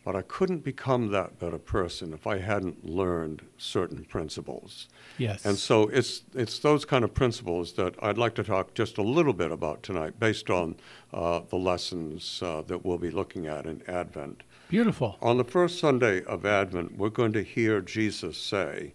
[0.06, 4.88] But I couldn't become that better person if I hadn't learned certain principles.
[5.18, 5.46] Yes.
[5.46, 9.04] And so it's it's those kind of principles that I'd like to talk just a
[9.04, 10.78] little bit about tonight, based on
[11.14, 14.44] uh, the lessons uh, that we'll be looking at in Advent.
[14.70, 15.18] Beautiful.
[15.22, 18.94] On the first Sunday of Advent, we're going to hear Jesus say,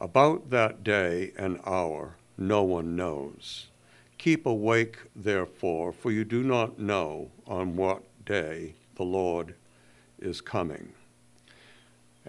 [0.00, 3.66] "About that day and hour, no one knows.
[4.16, 9.54] Keep awake, therefore, for you do not know on what day the Lord."
[10.18, 10.92] Is coming.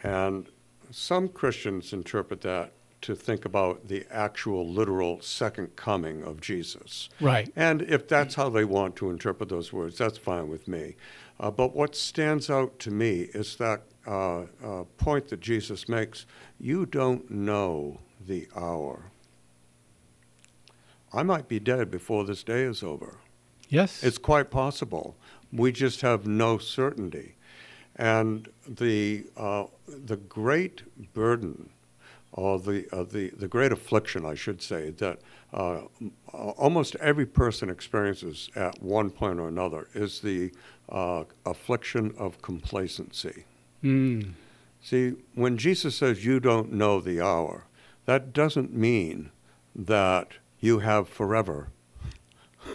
[0.03, 0.47] And
[0.91, 2.71] some Christians interpret that
[3.01, 7.09] to think about the actual literal second coming of Jesus.
[7.21, 7.51] Right.
[7.55, 10.95] And if that's how they want to interpret those words, that's fine with me.
[11.39, 16.25] Uh, but what stands out to me is that uh, uh, point that Jesus makes
[16.59, 19.11] you don't know the hour.
[21.13, 23.17] I might be dead before this day is over.
[23.69, 24.03] Yes.
[24.03, 25.15] It's quite possible.
[25.51, 27.35] We just have no certainty.
[27.99, 30.83] And the, uh, the great
[31.13, 31.69] burden,
[32.31, 35.19] or the, uh, the, the great affliction, I should say, that
[35.53, 35.81] uh,
[36.31, 40.51] almost every person experiences at one point or another is the
[40.87, 43.43] uh, affliction of complacency.
[43.83, 44.31] Mm.
[44.81, 47.65] See, when Jesus says you don't know the hour,
[48.05, 49.31] that doesn't mean
[49.75, 50.29] that
[50.61, 51.67] you have forever.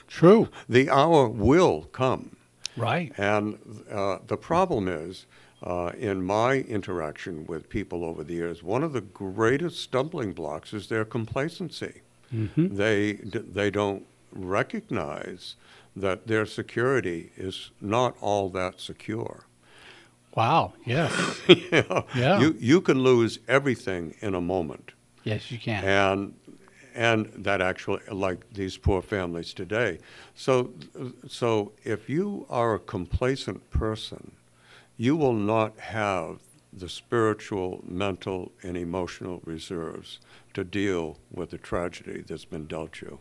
[0.06, 0.50] True.
[0.68, 2.36] The hour will come.
[2.76, 3.12] Right.
[3.18, 3.58] And
[3.90, 5.26] uh, the problem is,
[5.62, 10.72] uh, in my interaction with people over the years, one of the greatest stumbling blocks
[10.72, 12.02] is their complacency.
[12.32, 12.76] Mm-hmm.
[12.76, 15.54] They, they don't recognize
[15.96, 19.46] that their security is not all that secure.
[20.34, 20.74] Wow.
[20.84, 21.40] Yes.
[21.48, 22.02] yeah.
[22.14, 22.40] Yeah.
[22.40, 24.92] You, you can lose everything in a moment.
[25.22, 25.84] Yes, you can.
[25.84, 26.34] And
[26.94, 29.98] and that actually like these poor families today.
[30.34, 30.72] So
[31.26, 34.32] so if you are a complacent person,
[34.96, 36.38] you will not have
[36.72, 40.18] the spiritual, mental, and emotional reserves
[40.54, 43.18] to deal with the tragedy that's been dealt you.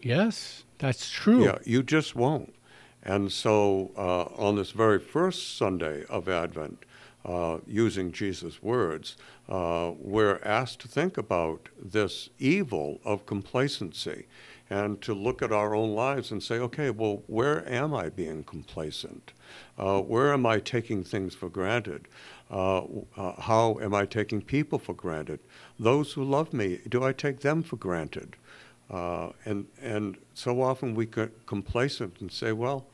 [0.00, 1.44] Yes, that's true.
[1.44, 2.54] Yeah, you just won't.
[3.02, 6.84] And so uh, on this very first Sunday of Advent,
[7.24, 9.16] uh, using Jesus' words,
[9.48, 14.26] uh, we're asked to think about this evil of complacency
[14.68, 18.44] and to look at our own lives and say, okay, well, where am I being
[18.44, 19.32] complacent?
[19.78, 22.08] Uh, where am I taking things for granted?
[22.50, 22.82] Uh,
[23.16, 25.40] uh, how am I taking people for granted?
[25.78, 28.36] Those who love me, do I take them for granted?
[28.90, 32.86] And, and so often we get complacent and say, well,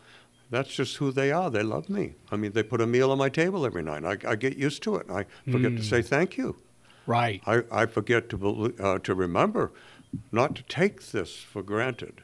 [0.51, 1.51] that's just who they are.
[1.51, 2.15] They love me.
[2.31, 4.05] I mean, they put a meal on my table every night.
[4.05, 5.07] I, I get used to it.
[5.11, 5.77] I forget Mm.
[5.77, 6.57] to say thank you.
[7.07, 7.41] Right.
[7.47, 9.73] I, I forget to uh, to remember
[10.33, 12.23] not to take this for granted.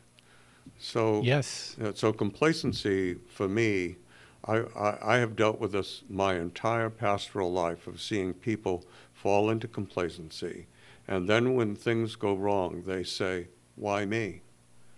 [0.79, 1.77] So Yes.
[1.83, 3.97] uh, so complacency for me,
[4.45, 8.85] I, I, I have dealt with this my entire pastoral life of seeing people
[9.15, 10.67] fall into complacency,
[11.09, 14.43] and then when things go wrong, they say, "Why me?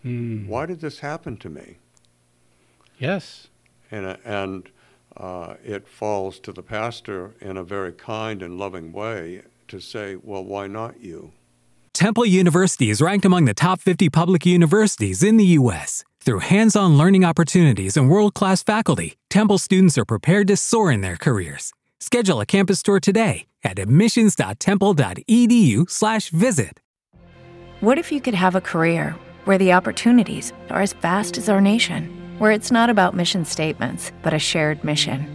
[0.05, 0.47] Mm.
[0.47, 1.77] Why did this happen to me?"
[2.99, 3.49] Yes.
[3.91, 4.69] and, uh, and
[5.17, 10.17] uh, it falls to the pastor in a very kind and loving way to say,
[10.17, 11.33] well, why not you?
[11.93, 16.05] Temple University is ranked among the top 50 public universities in the U.S.
[16.21, 20.93] Through hands on learning opportunities and world class faculty, Temple students are prepared to soar
[20.93, 21.73] in their careers.
[21.99, 26.81] Schedule a campus tour today at admissions.temple.edu/slash visit.
[27.81, 31.61] What if you could have a career where the opportunities are as vast as our
[31.61, 35.27] nation, where it's not about mission statements, but a shared mission?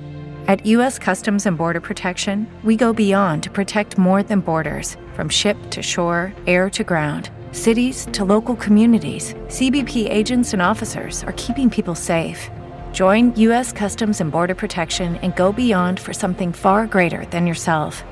[0.50, 1.00] At U.S.
[1.00, 5.82] Customs and Border Protection, we go beyond to protect more than borders from ship to
[5.82, 7.30] shore, air to ground.
[7.54, 12.52] Cities to local communities, CBP agents and officers are keeping people safe.
[12.92, 13.72] Join U.S.
[13.72, 18.04] Customs and Border Protection and go beyond for something far greater than yourself.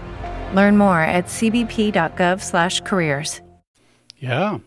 [0.53, 3.41] Learn more at cbp.gov/careers.
[4.19, 4.59] Yeah.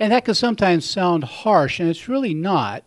[0.00, 2.82] And that can sometimes sound harsh, and it's really not.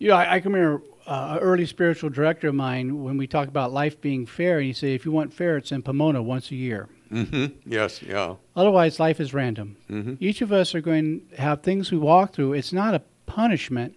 [0.00, 3.48] Know, I, I can remember uh, an early spiritual director of mine when we talk
[3.48, 6.50] about life being fair, and he said, if you want fair, it's in Pomona once
[6.50, 6.88] a year.
[7.12, 7.46] Mm-hmm.
[7.64, 8.34] Yes, yeah.
[8.56, 9.76] Otherwise, life is random.
[9.88, 10.16] Mhm.
[10.18, 12.54] Each of us are going to have things we walk through.
[12.54, 13.96] It's not a punishment.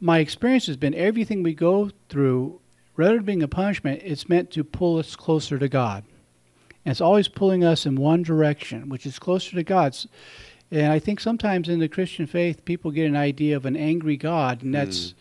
[0.00, 2.60] My experience has been everything we go through,
[2.96, 6.02] rather than being a punishment, it's meant to pull us closer to God.
[6.84, 10.08] And it's always pulling us in one direction, which is closer to God's.
[10.72, 14.16] And I think sometimes in the Christian faith, people get an idea of an angry
[14.16, 15.12] God, and that's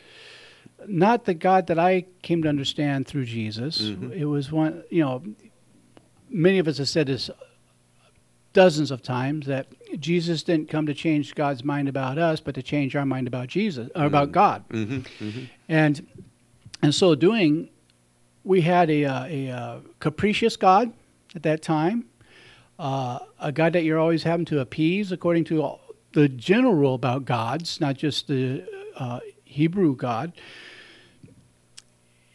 [0.87, 3.81] not the God that I came to understand through Jesus.
[3.81, 4.13] Mhm.
[4.13, 5.21] It was one, you know,
[6.29, 7.29] many of us have said this
[8.53, 9.67] dozens of times that
[9.99, 13.47] Jesus didn't come to change God's mind about us, but to change our mind about
[13.47, 14.33] Jesus or about Mm.
[14.33, 14.63] God.
[14.69, 15.47] Mhm, mhm.
[15.69, 16.07] And
[16.81, 17.69] in so doing,
[18.43, 20.91] we had a, uh, a, uh capricious God
[21.35, 22.05] at that time,
[22.79, 25.81] uh, a God that you're always having to appease according to all,
[26.13, 28.63] the general rule about gods, not just the
[28.97, 30.33] uh, Hebrew God.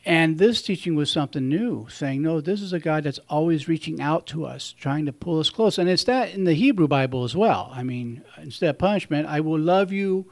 [0.05, 4.01] And this teaching was something new, saying, no, this is a God that's always reaching
[4.01, 5.79] out to us, trying to pull us close.
[5.79, 7.71] And it's that in the Hebrew Bible as well.
[7.75, 10.27] I mean, instead of punishment, I will love you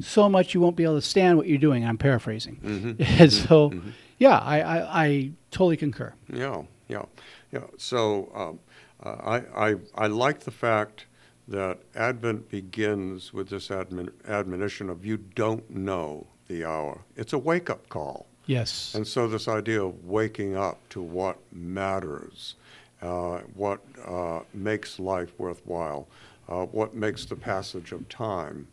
[0.00, 1.84] so much you won't be able to stand what you're doing.
[1.84, 2.60] I'm paraphrasing.
[2.64, 3.92] Mhm, And so, mhm.
[4.16, 6.14] yeah, I, I, I totally concur.
[6.32, 7.04] Yeah, yeah,
[7.52, 7.64] yeah.
[7.76, 8.69] So um, uh,
[9.02, 11.06] I, I, I like the fact
[11.48, 17.00] that Advent begins with this admon, admonition of you don't know the hour.
[17.16, 18.26] It's a wake up call.
[18.46, 18.94] Yes.
[18.94, 22.56] And so this idea of waking up to what matters,
[23.00, 26.08] uh, what uh, makes life worthwhile,
[26.48, 28.66] uh, what makes the passage of time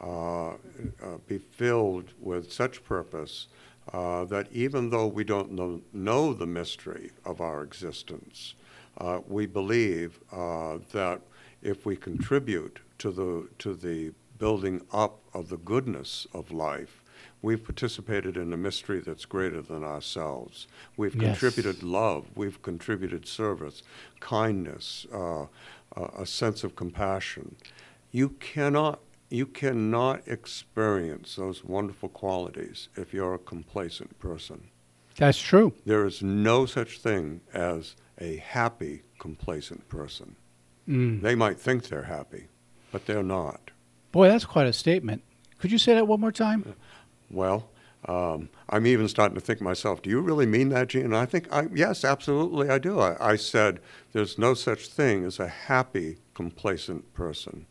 [0.00, 0.56] uh, uh,
[1.26, 3.46] be filled with such purpose
[3.92, 8.54] uh, that even though we don't know, know the mystery of our existence,
[9.00, 11.22] uh, we believe uh, that
[11.62, 17.02] if we contribute to the to the building up of the goodness of life,
[17.42, 20.66] we've participated in a mystery that's greater than ourselves.
[20.96, 21.38] We've Yes.
[21.40, 22.26] contributed love.
[22.34, 23.82] We've contributed service,
[24.20, 25.46] kindness, uh,
[25.96, 27.56] a a sense of compassion.
[28.12, 29.00] You cannot
[29.32, 34.68] you cannot experience those wonderful qualities if you're a complacent person.
[35.16, 35.72] That's true.
[35.84, 40.36] There is no such thing as a happy, complacent person.
[40.88, 41.22] Mm.
[41.22, 42.48] They might think they're happy,
[42.92, 43.70] but they're not.
[44.12, 45.22] Boy, that's quite a statement.
[45.58, 46.74] Could you say that one more time?
[47.30, 47.68] Well,
[48.06, 51.04] um, I'm even starting to think myself, do you really mean that, Gene?
[51.04, 52.98] And I think, I, yes, absolutely, I do.
[52.98, 53.80] I, I said
[54.12, 57.66] there's no such thing as a happy, complacent person.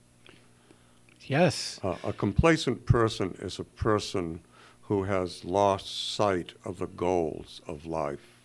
[1.22, 1.80] Yes.
[1.84, 4.42] Uh, a complacent person is a person
[4.84, 8.40] who has lost sight of the goals of life.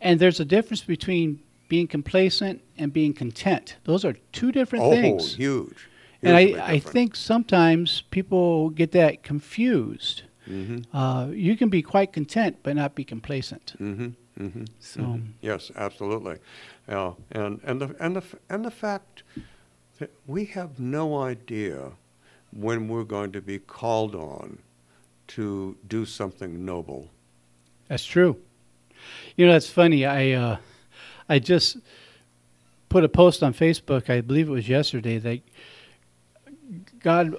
[0.00, 3.76] And there's a difference between being complacent and being content.
[3.84, 5.34] Those are two different oh, things.
[5.34, 5.88] huge.
[6.22, 10.22] And I, I think sometimes people get that confused.
[10.46, 10.84] Mhm.
[10.92, 13.74] Uh, you can be quite content but not be complacent.
[13.80, 14.08] Mm-hmm.
[14.42, 14.64] Mm-hmm.
[14.78, 15.32] So- Mhm.
[15.40, 16.36] yes, absolutely.
[16.88, 19.22] Yeah, and and the and the and the fact
[19.98, 21.92] that we have no idea
[22.52, 24.58] when we're going to be called on
[25.28, 27.10] to do something noble.
[27.88, 28.36] That's true.
[29.36, 30.04] You know, that's funny.
[30.04, 30.56] I uh,
[31.28, 31.78] I just
[32.88, 34.10] put a post on Facebook.
[34.10, 35.40] I believe it was yesterday that
[37.00, 37.36] God,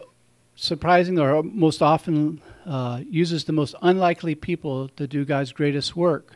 [0.56, 6.36] surprisingly or most often, uh, uses the most unlikely people to do God's greatest work,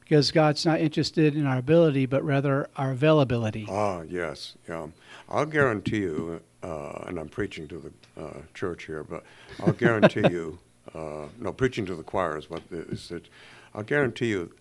[0.00, 3.66] because God's not interested in our ability, but rather our availability.
[3.68, 4.88] Ah, yes, yeah.
[5.28, 9.24] I'll guarantee you, uh, and I'm preaching to the uh, church here, but
[9.60, 10.58] I'll guarantee you,
[10.94, 13.28] uh, no, preaching to the choir is what is it.
[13.74, 14.52] I'll guarantee you,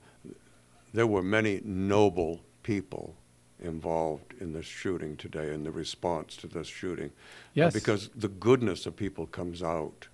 [0.94, 3.16] there were many noble people
[3.60, 7.08] involved in this shooting today, in the response to this shooting.
[7.08, 7.74] Uh, Yes.
[7.74, 10.08] because the goodness of people comes out.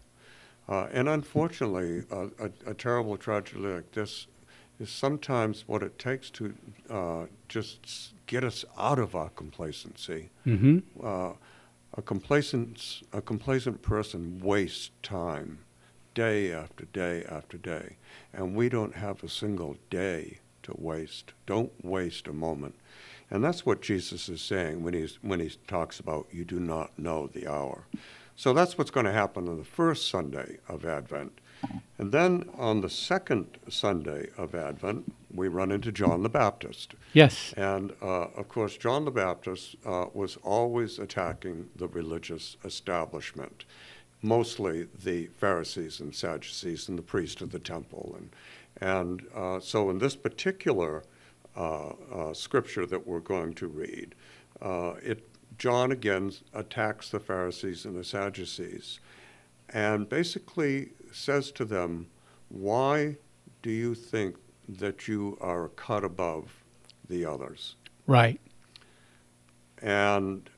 [0.70, 4.28] Uh, and unfortunately, a, a, a terrible tragedy like this
[4.80, 6.54] is sometimes what it takes to
[6.90, 10.30] uh, just get us out of our complacency.
[10.46, 10.84] Mhm.
[11.04, 11.34] Uh,
[11.96, 15.60] a complacent, a complacent person wastes time,
[16.16, 17.98] day after day after day,
[18.34, 21.34] and we don't have a single day to waste.
[21.46, 22.76] Don't waste a moment.
[23.30, 26.98] And that's what Jesus is saying when, he's, when he talks about you do not
[26.98, 27.86] know the hour.
[28.36, 31.40] So that's what's going to happen on the first Sunday of Advent.
[31.98, 36.94] And then on the second Sunday of Advent, we run into John the Baptist.
[37.14, 37.54] Yes.
[37.56, 43.66] And uh, of course, John the Baptist uh, was always attacking the religious establishment,
[44.22, 48.16] mostly the Pharisees and Sadducees and the priests of the temple.
[48.18, 48.30] And,
[48.84, 51.04] and uh, so, in this particular
[51.56, 54.14] uh, uh, scripture that we're going to read,
[54.62, 55.26] uh, it,
[55.58, 59.00] John again attacks the Pharisees and the Sadducees
[59.70, 62.08] and basically says to them,
[62.50, 63.16] Why
[63.62, 64.36] do you think
[64.68, 66.62] that you are cut above
[67.08, 67.78] the others?
[68.06, 68.42] Right.
[69.82, 70.50] And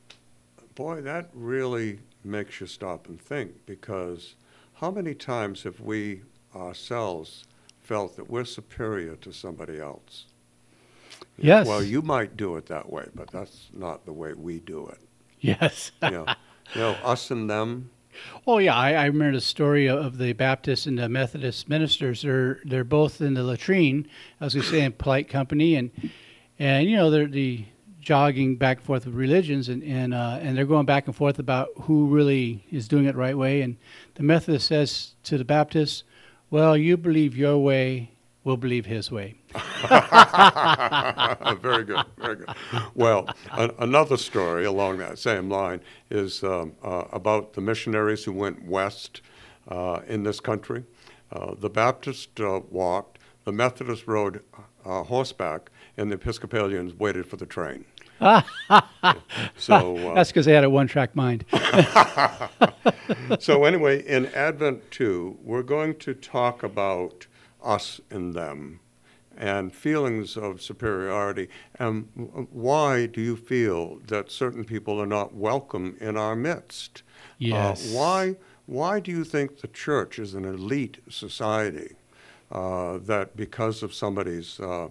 [0.74, 4.34] boy, that really makes you stop and think because
[4.74, 6.22] how many times have we
[6.56, 7.44] ourselves
[7.86, 10.26] felt that we're superior to somebody else?
[11.38, 11.66] Yes.
[11.66, 14.98] Well, you might do it that way, but that's not the way we do it.
[15.40, 15.92] Yes.
[16.02, 16.26] You know,
[16.74, 17.90] you know us and them.
[18.46, 22.22] Oh yeah, I, I remember the story of- of the Baptist and the Methodist ministers.
[22.22, 24.08] They're they're both in the latrine,
[24.40, 25.90] as we say in polite company, and
[26.58, 27.66] and you know they're the
[28.00, 31.38] jogging back and forth with religions, and and uh, and they're going back and forth
[31.38, 33.60] about who really is doing it the right way.
[33.60, 33.76] And
[34.14, 36.04] the Methodist says to the Baptist,
[36.50, 38.10] "Well, you believe your way,
[38.44, 39.34] we'll believe his way."
[41.60, 42.48] very good, very good.
[42.94, 45.80] Well, an, another story along that same line
[46.10, 49.22] is um, uh, about the missionaries who went west
[49.68, 50.84] uh, in this country.
[51.32, 54.42] Uh, the Baptist uh, walked, the Methodist rode
[54.84, 57.84] uh, horseback, and the Episcopalians waited for the train.
[59.56, 61.44] So, uh, that's because they had a one-track mind.
[63.38, 67.26] so anyway, in Advent 2, we're going to talk about
[67.62, 68.80] us and them
[69.36, 71.48] and feelings of superiority.
[71.78, 72.08] And
[72.50, 77.02] why do you feel that certain people are not welcome in our midst?
[77.38, 77.92] Yes.
[77.92, 81.96] Uh, why, why do you think the church is an elite society?
[82.50, 84.88] Uh, that because of somebody's uh,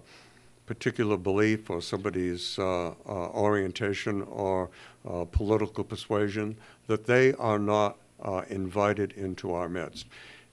[0.66, 2.92] particular belief or somebody's uh, uh,
[3.30, 4.70] orientation or
[5.08, 6.56] uh, political persuasion,
[6.86, 10.06] that they are not uh, invited into our midst.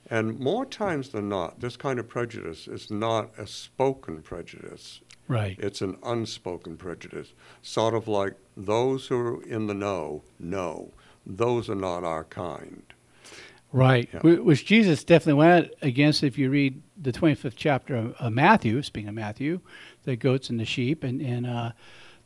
[0.10, 5.02] And more times than not, this kind of prejudice is not a spoken prejudice.
[5.28, 5.58] Right.
[5.60, 7.34] It's an unspoken prejudice.
[7.62, 10.92] Sort of like those who are in the know know.
[11.26, 12.84] Those are not our kind.
[13.72, 14.08] Right.
[14.14, 14.20] Yeah.
[14.20, 19.10] Which Jesus definitely went against if you read the 25th chapter of, of Matthew, speaking
[19.10, 19.62] of Matthew,
[20.04, 21.72] the goats and the sheep, and, and uh,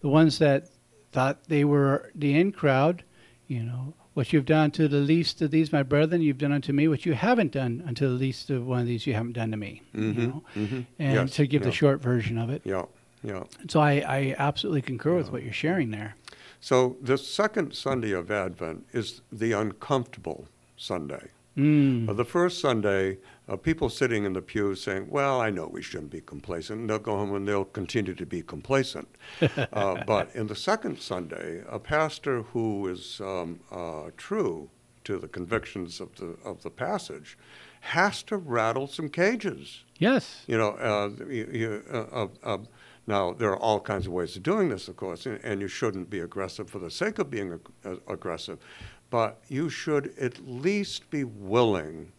[0.02, 0.70] the ones that
[1.12, 3.04] thought they were the in crowd,
[3.48, 6.74] you know, what you've done to the least of these, my brethren, you've done unto
[6.74, 6.88] me.
[6.88, 9.58] What you haven't done unto the least of one of these, you haven't done to
[9.58, 9.84] me.
[9.94, 10.44] You Mhm, know?
[10.56, 10.86] mhm.
[10.98, 12.64] And Yes, to give the short version of it.
[12.66, 12.86] Yeah,
[13.24, 13.44] yeah.
[13.70, 16.16] So I, I absolutely concur with what you're sharing there.
[16.60, 21.28] So the second Sunday of Advent is the uncomfortable Sunday.
[21.56, 22.10] Mm.
[22.10, 23.18] Uh, the first Sunday,
[23.50, 26.82] uh, people sitting in the pews saying, Well, I know we shouldn't be complacent.
[26.82, 29.08] And they'll go home and they'll continue to be complacent.
[29.74, 34.70] uh, but in the second Sunday, a pastor who is um, uh, true
[35.06, 37.38] to the convictions of the, of the passage
[37.80, 39.86] has to rattle some cages.
[40.00, 40.44] Yes.
[40.48, 42.58] You know, uh, you, you, uh, uh, uh,
[43.06, 45.70] now there are all kinds of ways of doing this, of course, and, and you
[45.70, 48.60] shouldn't be aggressive for the sake of being ag- uh, aggressive,
[49.10, 52.12] but you should at least be willing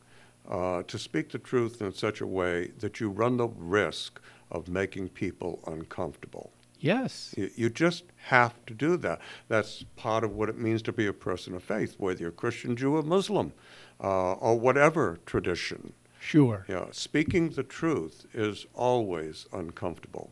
[0.49, 4.21] uh, to speak the truth in such a way that you run the risk
[4.51, 6.51] of making people uncomfortable.
[6.81, 7.35] Yes.
[7.37, 9.21] You, you just have to do that.
[9.49, 12.77] That's part of what it means to be a person of faith, whether you're Christian,
[12.77, 13.53] Jew, or Muslim,
[14.03, 15.93] uh, or whatever tradition.
[16.21, 16.65] Sure.
[16.69, 20.31] Yeah, speaking the truth is always uncomfortable,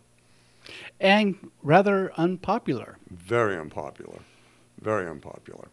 [1.01, 2.97] And rather unpopular.
[3.11, 4.21] very unpopular,
[4.81, 5.69] very unpopular.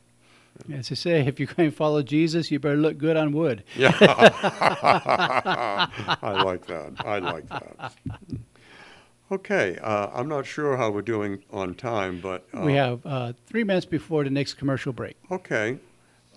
[0.72, 3.64] As I say, if you're going to follow Jesus, you better look good on wood.
[3.76, 3.96] Yeah,
[6.22, 6.94] I like that.
[7.00, 7.94] I like that.
[9.32, 13.34] Okay, uh, I'm not sure how we're doing on time, but uh, we have uh,
[13.48, 15.18] three minutes before the next commercial break.
[15.32, 15.80] Okay.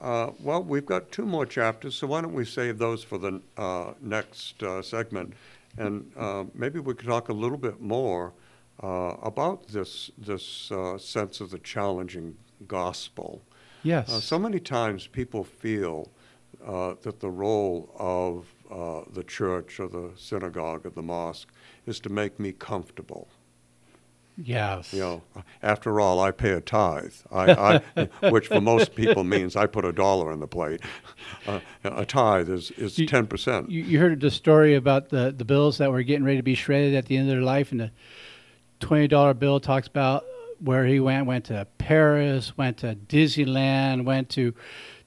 [0.00, 3.40] Uh, well, we've got two more chapters, so why don't we save those for the
[3.56, 5.32] uh, next uh, segment?
[5.78, 8.32] And uh, maybe we could talk a little bit more
[8.82, 13.42] uh, about this, this uh, sense of the challenging gospel.
[13.86, 14.10] Yes.
[14.12, 16.10] Uh, so many times people feel
[16.66, 21.48] uh, that the role of uh, the church or the synagogue or the mosque
[21.86, 23.28] is to make me comfortable.
[24.38, 24.92] Yes.
[24.92, 25.22] You know,
[25.62, 29.84] after all, I pay a tithe, I, I, which for most people means I put
[29.86, 30.80] a dollar in the plate.
[31.46, 33.70] Uh, a tithe is is You- ten percent.
[33.70, 36.54] You, you heard the story about the, the bills that were getting ready to be
[36.54, 37.90] shredded at the end of their life, and the
[38.80, 40.26] twenty dollar bill talks about
[40.60, 41.26] where he went.
[41.26, 44.54] Went to Paris, went to Disneyland, went to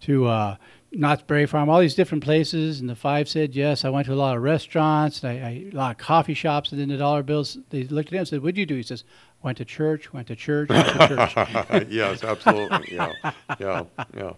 [0.02, 0.56] to uh,
[0.92, 2.80] Knott's Berry Farm, all these different places.
[2.80, 3.86] And the five said yes.
[3.86, 6.72] I went to a lot of restaurants, I, I, a lot of coffee shops.
[6.72, 8.84] And then the dollar bills, they looked at him and said, "What'd you do?" He
[8.84, 9.04] says,
[9.44, 12.96] "Went to church, went to church, went to church." yes, absolutely.
[12.96, 13.14] Yeah,
[13.60, 13.84] yeah,
[14.16, 14.34] yeah,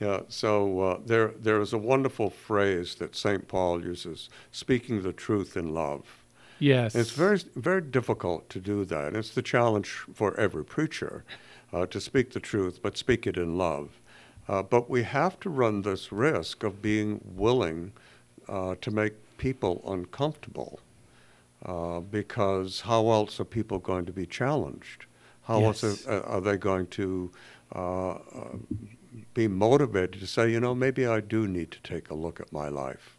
[0.00, 0.20] yeah.
[0.28, 5.56] So uh, there there is a wonderful phrase that Saint Paul uses: "Speaking the truth
[5.56, 6.21] in love."
[6.62, 6.94] Yes.
[6.94, 9.16] It's very, very difficult to do that.
[9.16, 11.24] It's the challenge for every preacher
[11.72, 13.98] uh, to speak the truth, but speak it in love.
[14.46, 17.90] Uh, but we have to run this risk of being willing
[18.48, 20.78] uh, to make people uncomfortable
[21.66, 25.06] uh, because how else are people going to be challenged?
[25.42, 27.32] How else are, are they going to
[27.74, 28.18] uh, uh,
[29.34, 32.52] be motivated to say, you know, maybe I do need to take a look at
[32.52, 33.18] my life?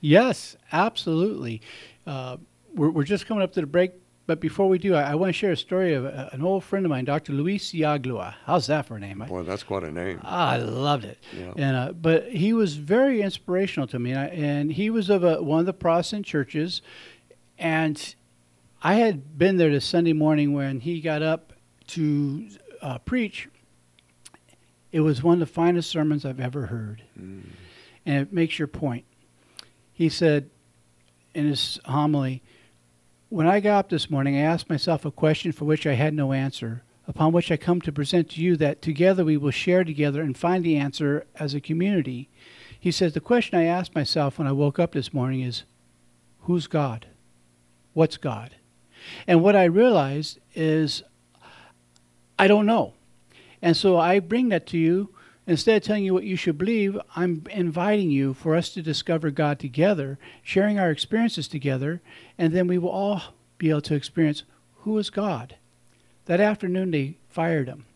[0.00, 1.60] Yes, absolutely.
[2.06, 2.38] Uh,
[2.74, 3.92] we're, we're just coming up to the break,
[4.26, 6.64] but before we do, I, I want to share a story of a, an old
[6.64, 7.32] friend of mine, Dr.
[7.32, 8.34] Luis Yaglua.
[8.44, 9.24] How's that for a name?
[9.26, 10.20] Boy, that's quite a name.
[10.22, 11.18] I loved it.
[11.36, 11.52] Yeah.
[11.56, 15.24] And uh, but he was very inspirational to me, and, I, and he was of
[15.24, 16.82] a, one of the Protestant churches,
[17.58, 18.14] and
[18.82, 21.52] I had been there this Sunday morning when he got up
[21.88, 22.48] to
[22.80, 23.48] uh, preach.
[24.92, 27.52] It was one of the finest sermons I've ever heard, and
[28.04, 29.04] it makes your point.
[29.92, 30.50] He said
[31.34, 32.42] in his homily,
[33.32, 36.12] When I got up this morning, I asked myself a question for which I had
[36.12, 39.84] no answer, upon which I come to present to you that together we will share
[39.84, 42.28] together and find the answer as a community.
[42.78, 45.62] He says, The question I asked myself when I woke up this morning is,
[46.40, 47.06] Who's God?
[47.94, 48.56] What's God?
[49.26, 51.02] And what I realized is,
[52.38, 52.92] I don't know.
[53.62, 55.11] And so I bring that to you.
[55.46, 59.30] Instead of telling you what you should believe, I'm inviting you for us to discover
[59.30, 62.00] God together, sharing our experiences together,
[62.38, 63.22] and then we will all
[63.58, 64.44] be able to experience
[64.78, 65.56] who is God.
[66.26, 67.86] That afternoon, they fired him.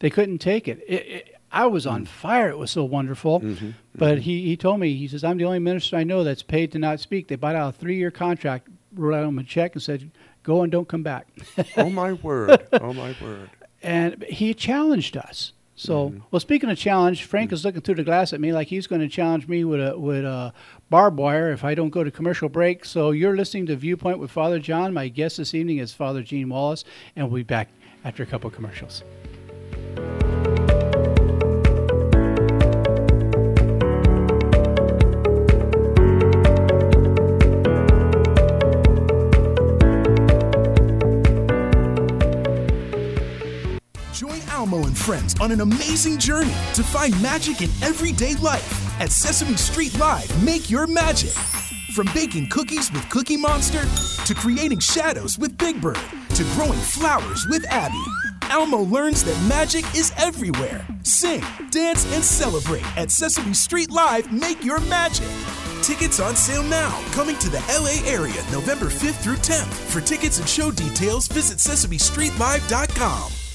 [0.00, 0.82] They couldn't take it.
[0.88, 2.08] it, it I was on mm.
[2.08, 2.48] fire.
[2.48, 3.40] It was so wonderful.
[3.40, 3.70] Mm-hmm, mm-hmm.
[3.94, 6.72] But he, he told me, he says, I'm the only minister I know that's paid
[6.72, 7.28] to not speak.
[7.28, 10.10] They bought out a three year contract, wrote out him a check, and said,
[10.42, 11.28] Go and don't come back.
[11.76, 12.66] oh, my word.
[12.72, 13.50] Oh, my word.
[13.82, 15.52] And he challenged us.
[15.80, 16.18] So, mm-hmm.
[16.30, 17.52] well, speaking of challenge, Frank mm.
[17.54, 19.98] is looking through the glass at me like he's going to challenge me with a
[19.98, 20.52] with a
[20.90, 22.84] barbed wire if I don't go to commercial break.
[22.84, 24.92] So, you're listening to Viewpoint with Father John.
[24.92, 26.84] My guest this evening is Father Gene Wallace,
[27.16, 27.70] and we'll be back
[28.04, 29.02] after a couple of commercials.
[45.00, 50.44] Friends on an amazing journey to find magic in everyday life at Sesame Street Live
[50.44, 51.30] Make Your Magic.
[51.94, 53.82] From baking cookies with Cookie Monster
[54.26, 55.98] to creating shadows with Big Bird
[56.34, 58.02] to growing flowers with Abby,
[58.50, 60.86] Elmo learns that magic is everywhere.
[61.02, 65.28] Sing, dance, and celebrate at Sesame Street Live Make Your Magic.
[65.82, 69.72] Tickets on sale now, coming to the LA area November 5th through 10th.
[69.90, 73.49] For tickets and show details, visit sesamestreetlive.com.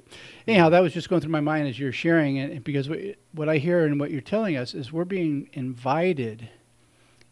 [0.45, 2.99] anyhow, that was just going through my mind as you're sharing it, because what,
[3.31, 6.49] what I hear and what you're telling us is we're being invited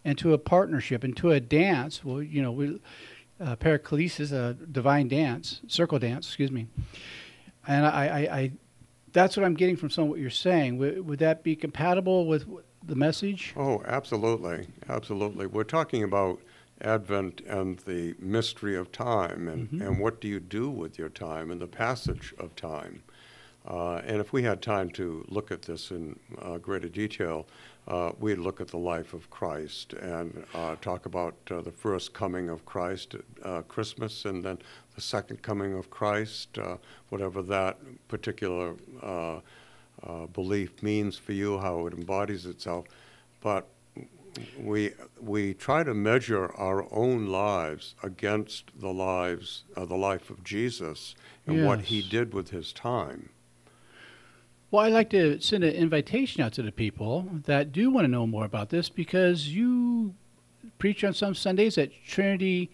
[0.06, 2.06] into a partnership, into a dance.
[2.06, 2.80] Well, you know, we,
[3.40, 3.56] uh,
[4.32, 6.68] a divine dance, circle dance, excuse me.
[7.68, 8.52] And I, I, I,
[9.12, 10.78] that's what I'm getting from some of what you're saying.
[10.78, 12.46] Would, would that be compatible with
[12.86, 13.54] the message?
[13.58, 15.48] Oh, absolutely, absolutely.
[15.48, 16.40] We're talking about
[16.82, 19.82] Advent and the mystery of time, and, Mhm.
[19.88, 23.02] and what do you do with your time and the passage of time.
[23.66, 27.48] Uh, and if we had time to look at this in uh, greater detail,
[27.88, 32.14] uh, we'd look at the life of Christ and uh, talk about uh, the first
[32.14, 34.58] coming of Christ at uh, Christmas and then
[34.96, 36.78] the second coming of Christ, uh,
[37.10, 37.78] whatever that
[38.08, 39.40] particular uh,
[40.04, 42.86] uh, belief means for you, how it embodies itself.
[43.42, 43.68] But
[44.60, 50.44] we we try to measure our own lives against the lives uh, the life of
[50.44, 51.16] Jesus
[51.46, 53.30] and what he did with his time.
[54.72, 58.10] Well, I'd like to send an invitation out to the people that do want to
[58.10, 60.14] know more about this because you
[60.80, 62.72] preach on some Sundays at Trinity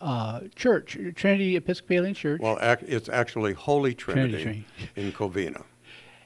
[0.00, 2.40] uh, Church, Trinity Episcopalian Church.
[2.40, 4.64] Well, ac- it's actually Holy Trinity, Trinity.
[4.96, 5.64] in Covina.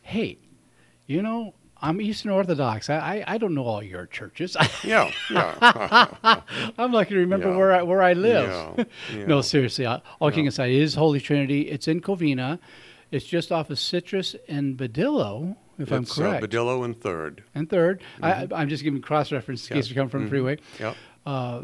[0.03, 0.37] Hey,
[1.07, 2.91] you know, I'm Eastern Orthodox.
[2.91, 4.57] I, I, I don't know all your churches.
[4.85, 6.07] Yeah, yeah.
[6.79, 7.57] I'm lucky to remember Yeah.
[7.57, 8.87] where I where I live.
[9.13, 9.87] Yeah, no, seriously.
[9.87, 10.49] All all kidding Yeah.
[10.51, 11.63] aside, it is Holy Trinity.
[11.71, 12.59] It's in Covina.
[13.13, 16.45] It's just off of Citrus and Badillo, if I'm it's uh, correct.
[16.47, 17.45] Badillo and Third.
[17.55, 18.25] and 3rd Mhm.
[18.25, 19.83] I, I'm just giving cross reference in Yeah.
[19.83, 20.29] case you come from Mhm.
[20.31, 20.59] freeway.
[20.81, 20.97] Yep.
[21.27, 21.61] Uh,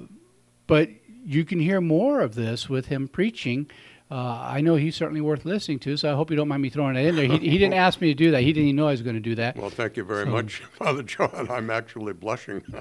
[0.67, 0.91] but
[1.25, 3.67] you can hear more of this with him preaching.
[4.11, 6.71] Uh, I know he's certainly worth listening to, so I hope you don't mind me
[6.71, 7.27] throwing it in there.
[7.27, 8.41] He, he didn't ask me to do that.
[8.41, 9.55] He didn't even know I was going to do that.
[9.57, 11.47] Well, thank you very So- much, Father John.
[11.51, 12.63] I'm actually blushing.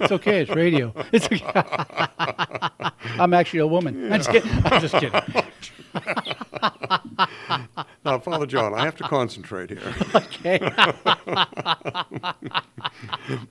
[0.00, 0.40] It's okay.
[0.42, 0.92] It's radio.
[1.12, 1.40] It's okay.
[3.20, 4.12] I'm actually a woman.
[4.12, 4.50] I'm just kidding.
[4.64, 5.20] I'm just kidding.
[8.04, 9.94] now, Father John, I have to concentrate here.
[10.14, 10.58] Okay.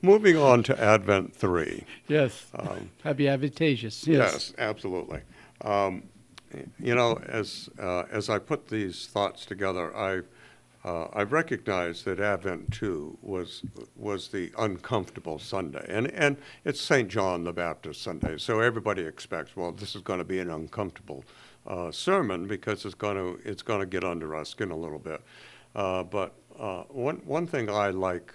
[0.01, 1.85] Moving on to Advent 3.
[2.07, 2.45] Yes.
[2.55, 4.05] Um, Happy advantageous.
[4.05, 4.53] Yes.
[4.57, 5.21] absolutely.
[5.61, 6.03] Um,
[6.79, 10.21] you know, as uh, as I put these thoughts together, I
[10.85, 13.63] uh, I recognized that Advent two was
[13.95, 19.55] was the uncomfortable Sunday, and and it's Saint John the Baptist Sunday, so everybody expects,
[19.55, 21.23] well, this is going to be an uncomfortable
[21.65, 24.99] uh, sermon because it's going to it's going to get under our skin a little
[24.99, 25.21] bit.
[25.75, 28.33] Uh, but uh, one one thing I like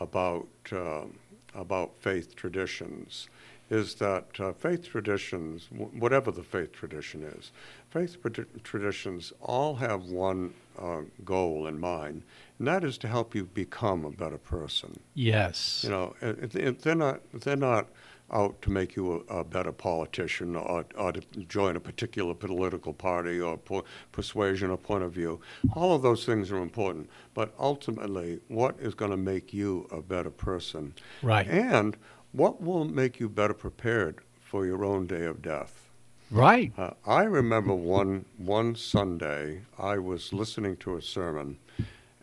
[0.00, 1.18] about um
[1.54, 3.28] about faith traditions
[3.70, 7.52] is that uh, faith traditions, w- whatever the faith tradition is,
[7.90, 12.22] faith trad- traditions all have one uh, goal in mind,
[12.58, 14.98] and that is to help you become a better person.
[15.14, 15.82] Yes.
[15.84, 17.88] You know, it, it, they're not they're not
[18.32, 22.92] out to make you a, a better politician or, or to join a particular political
[22.92, 25.40] party or po- persuasion or point of view.
[25.74, 30.02] All of those things are important, but ultimately, what is going to make you a
[30.02, 30.94] better person?
[31.22, 31.46] Right.
[31.46, 31.96] And
[32.32, 35.90] what will make you better prepared for your own day of death?
[36.30, 36.72] Right.
[36.76, 41.58] Uh, I remember one one Sunday I was listening to a sermon,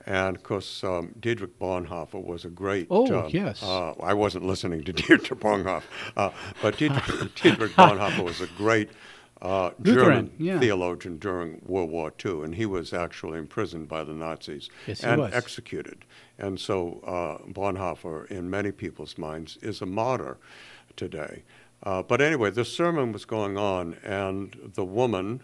[0.06, 2.88] and of course um, Dietrich Bonhoeffer was a great.
[2.90, 3.64] Oh, uh, yes.
[3.64, 5.84] Uh, I wasn't listening to Dietrich Bonhoeffer,
[6.18, 6.32] uh,
[6.62, 8.90] but Dietrich, Dietrich Bonhoeffer was a great
[9.44, 10.60] uh, Lutheran, German yeah.
[10.60, 15.22] theologian during World War II, and he was actually imprisoned by the Nazis Yes, and
[15.22, 15.34] was.
[15.34, 16.06] executed.
[16.40, 20.38] And so uh, Bonhoeffer, in many people's minds, is a martyr
[20.96, 21.44] today.
[21.84, 25.42] Uh, but anyway, the sermon was going on, and the woman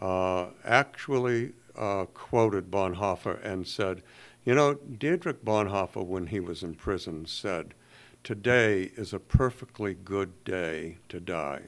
[0.00, 4.02] uh, actually uh, quoted Bonhoeffer and said,
[4.44, 7.74] You know, Dietrich Bonhoeffer, when he was in prison, said,
[8.24, 11.62] Today is a perfectly good day to die.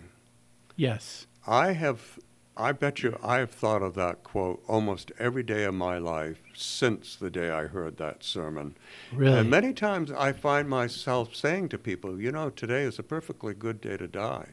[0.74, 1.28] Yes.
[1.46, 2.18] I have,
[2.56, 6.42] I bet you, I have thought of that quote almost every day of my life
[6.54, 8.76] since the day I heard that sermon.
[9.12, 9.38] Really?
[9.38, 13.54] And many times I find myself saying to people, you know, today is a perfectly
[13.54, 14.48] good day to die.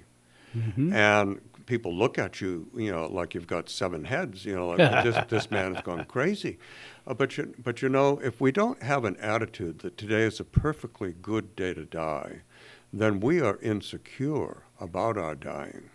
[0.56, 0.94] Mhm.
[0.94, 5.04] And people look at you, you know, like you've got seven heads, you know, like
[5.04, 6.58] this, this man has gone crazy.
[7.06, 10.40] Uh, but, you, but you know, if we don't have an attitude that today is
[10.40, 12.42] a perfectly good day to die,
[12.94, 15.90] then we are insecure about our dying.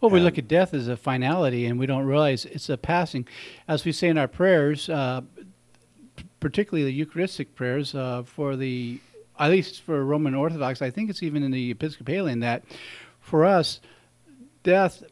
[0.00, 3.26] Well, we look at death as a finality, and we don't realize it's a passing.
[3.68, 5.22] As we say in our prayers, uh,
[6.40, 9.00] particularly the Eucharistic prayers uh, for the,
[9.38, 12.62] at least for Roman Orthodox, I think it's even in the Episcopalian that,
[13.20, 13.80] for us,
[14.62, 15.02] death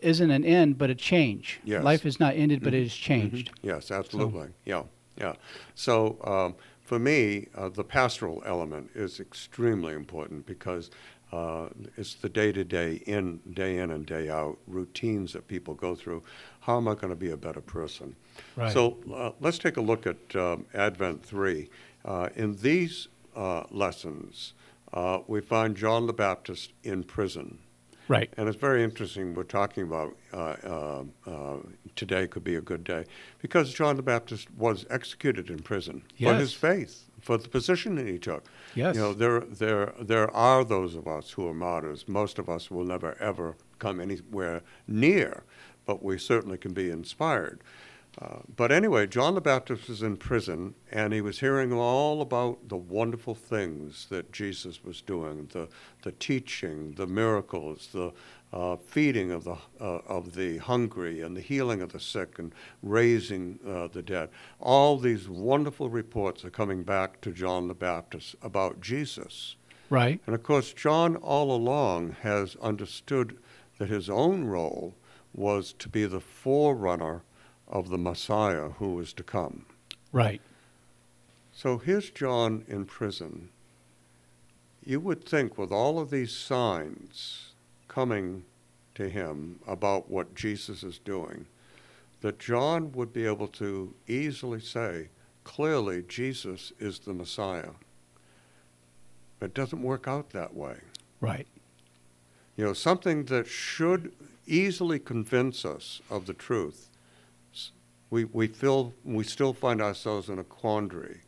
[0.00, 1.58] isn't an end but a change.
[1.64, 1.82] Yes.
[1.82, 2.76] Life is not ended, but Mhm.
[2.76, 3.50] it is changed.
[3.50, 3.54] Mhm.
[3.62, 4.48] Yes, absolutely.
[4.64, 4.84] Yeah,
[5.16, 5.34] yeah.
[5.74, 10.90] So um, for me, uh, the pastoral element is extremely important because
[11.32, 16.22] uh, it's the day-to-day, in day in and day out routines that people go through.
[16.60, 18.16] How am I going to be a better person?
[18.56, 18.72] Right.
[18.72, 21.70] So uh, let's take a look at um, Advent three.
[22.04, 24.54] Uh, in these uh, lessons,
[24.92, 27.58] uh, we find John the Baptist in prison.
[28.08, 28.32] Right.
[28.38, 29.34] And it's very interesting.
[29.34, 31.56] We're talking about uh, uh, uh,
[31.94, 33.04] today could be a good day
[33.42, 38.06] because John the Baptist was executed in prison for his faith, for the position that
[38.06, 38.44] he took.
[38.74, 38.94] Yes.
[38.94, 42.06] You know, there, there, there are those of us who are martyrs.
[42.08, 45.44] Most of us will never ever come anywhere near,
[45.86, 47.62] but we certainly can be inspired.
[48.20, 52.68] Uh, but anyway, John the Baptist was in prison, and he was hearing all about
[52.68, 55.68] the wonderful things that Jesus was doing the,
[56.02, 58.12] the teaching, the miracles, the
[58.52, 62.54] uh, feeding of the, uh, of the hungry, and the healing of the sick, and
[62.82, 64.30] raising uh, the dead.
[64.60, 69.56] All these wonderful reports are coming back to John the Baptist about Jesus.
[69.90, 70.20] Right.
[70.26, 73.38] And of course, John all along has understood
[73.78, 74.94] that his own role
[75.34, 77.22] was to be the forerunner
[77.66, 79.66] of the Messiah who was to come.
[80.10, 80.40] Right.
[81.52, 83.50] So here's John in prison.
[84.84, 87.47] You would think, with all of these signs
[87.98, 88.44] coming
[88.94, 91.44] to him about what Jesus is doing,
[92.20, 95.08] that John would be able to easily say,
[95.42, 97.70] clearly, Jesus is the Messiah.
[99.40, 100.76] It doesn't work out that way.
[101.20, 101.48] Right.
[102.56, 104.12] You know, something that should
[104.46, 106.90] easily convince us of the truth.
[108.10, 111.22] We, we, feel, we still find ourselves in a quandary.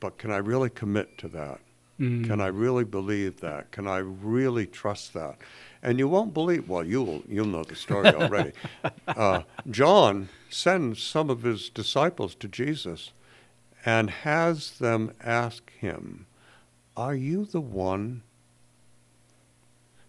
[0.00, 1.60] But can I really commit to that?
[1.98, 2.26] Mm.
[2.26, 3.70] Can I really believe that?
[3.70, 5.38] Can I really trust that?
[5.82, 6.68] And you won't believe.
[6.68, 8.52] Well, you'll you'll know the story already.
[9.08, 13.12] uh, John sends some of his disciples to Jesus,
[13.86, 16.26] and has them ask him,
[16.96, 18.22] "Are you the one?"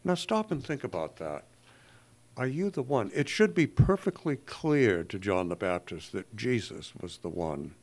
[0.03, 1.43] Now stop and think about that.
[2.37, 3.11] Are you the one?
[3.13, 7.75] It should be perfectly clear to John the Baptist that Jesus was the one,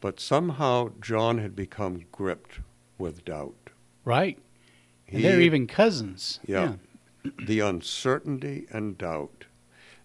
[0.00, 2.58] but somehow John had become gripped
[2.98, 3.70] with doubt.
[4.04, 4.38] Right.
[5.06, 6.40] And He- they're even cousins.
[6.46, 6.74] yeah.
[7.46, 9.44] The uncertainty and doubt.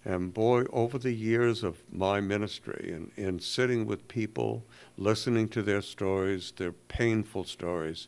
[0.05, 4.63] And boy, over the years of my ministry and, and sitting with people,
[4.97, 8.07] listening to their stories, their painful stories,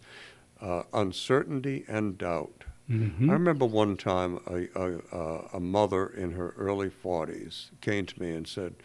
[0.61, 2.63] uh, uncertainty and doubt.
[2.89, 3.29] Mhm.
[3.29, 8.21] I remember one time a, a, a- a mother in her early 40s came to
[8.21, 8.75] me and said,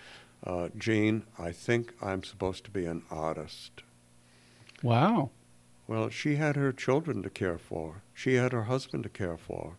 [0.45, 3.83] uh, Gene, I think I'm supposed to be an artist.
[4.83, 5.31] Wow.
[5.87, 8.03] Well, she had her children to care for.
[8.12, 9.77] She had her husband to care for.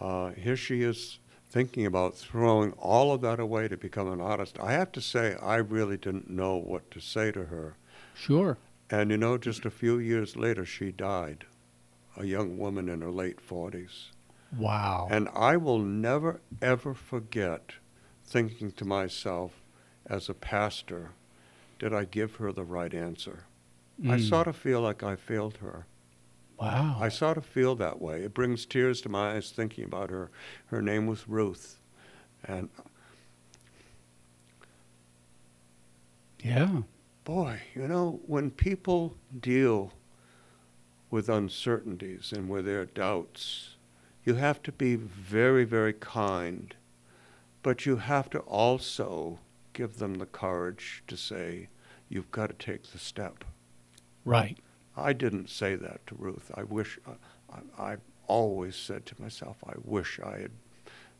[0.00, 1.18] Uh, here she is
[1.48, 4.58] thinking about throwing all of that away to become an artist.
[4.60, 7.76] I have to say, I really didn't know what to say to her.
[8.14, 8.58] Sure.
[8.90, 11.44] And you know, just a few years later, she died,
[12.16, 14.10] a young woman in her late 40s.
[14.56, 15.08] Wow.
[15.10, 17.72] And I will never, ever forget
[18.24, 19.52] thinking to myself,
[20.06, 21.10] as a pastor,
[21.78, 23.44] did I give her the right answer?
[24.04, 24.28] I Mm.
[24.28, 25.86] sort of feel like I failed her.
[26.58, 26.96] Wow.
[27.00, 28.22] I sort of feel that way.
[28.22, 30.30] It brings tears to my eyes thinking about her.
[30.66, 31.78] Her name was Ruth.
[32.44, 32.70] And
[36.42, 36.82] Yeah.
[37.24, 39.92] boy, you know, when people deal
[41.10, 43.76] with uncertainties and with their doubts,
[44.24, 46.74] you have to be very, very kind,
[47.62, 49.38] but you have to also
[49.72, 51.68] give them the courage to say,
[52.08, 53.44] you've got to take the step.
[54.24, 54.58] Right.
[54.96, 56.50] I didn't say that to Ruth.
[56.54, 60.50] I wish, I, I, I always said to myself, I wish I had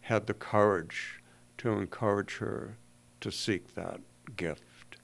[0.01, 1.21] had the courage
[1.59, 2.77] to encourage her
[3.21, 4.01] to seek that
[4.37, 4.97] gift.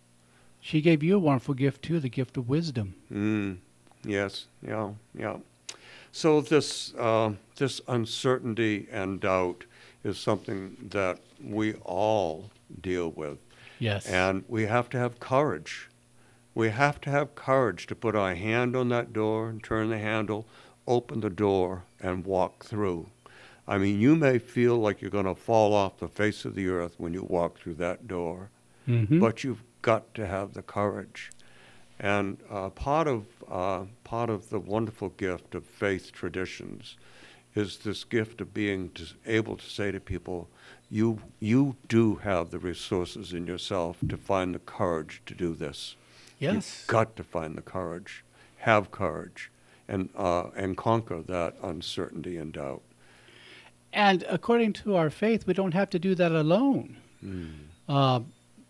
[0.60, 2.94] She gave you a wonderful gift too, the gift of wisdom.
[3.12, 3.58] Mm,
[4.04, 5.38] yes, yeah, yeah.
[6.12, 9.64] So this uh, this uncertainty and doubt
[10.04, 12.50] is something that we all
[12.80, 13.38] deal with.
[13.78, 14.06] Yes.
[14.06, 15.88] And we have to have courage.
[16.54, 19.98] We have to have courage to put our hand on that door and turn the
[19.98, 20.46] handle,
[20.86, 23.08] open the door, and walk through.
[23.66, 26.68] I mean, you may feel like you're going to fall off the face of the
[26.68, 28.50] earth when you walk through that door,
[28.86, 29.20] Mhm.
[29.20, 31.30] but you've got to have the courage.
[31.98, 36.96] And uh, part of uh, part of the wonderful gift of faith traditions
[37.54, 40.48] is this gift of being to, able to say to people,
[40.90, 45.96] "You you do have the resources in yourself to find the courage to do this.
[46.42, 46.80] Yes.
[46.80, 48.24] You've got to find the courage,
[48.58, 49.50] have courage,
[49.88, 52.82] and uh, and conquer that uncertainty and doubt."
[53.92, 56.96] And according to our faith, we don't have to do that alone.
[57.24, 57.50] Mm.
[57.88, 58.20] Uh,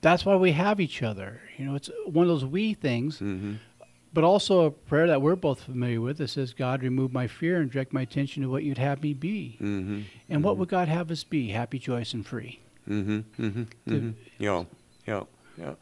[0.01, 1.41] that's why we have each other.
[1.57, 3.55] You know, it's one of those we things, Mm-hmm.
[4.13, 7.61] but also a prayer that we're both familiar with that says, God, remove my fear
[7.61, 9.59] and direct my attention to what you'd have me be.
[9.61, 10.01] Mm-hmm.
[10.29, 11.51] And what would God have us be?
[11.51, 12.59] Happy, joyous, and free.
[12.89, 13.19] Mm-hmm.
[13.41, 13.63] Mm-hmm.
[13.89, 14.11] Mm-hmm.
[14.39, 14.65] Yeah.
[15.07, 15.23] Yeah.
[15.57, 15.75] Yeah.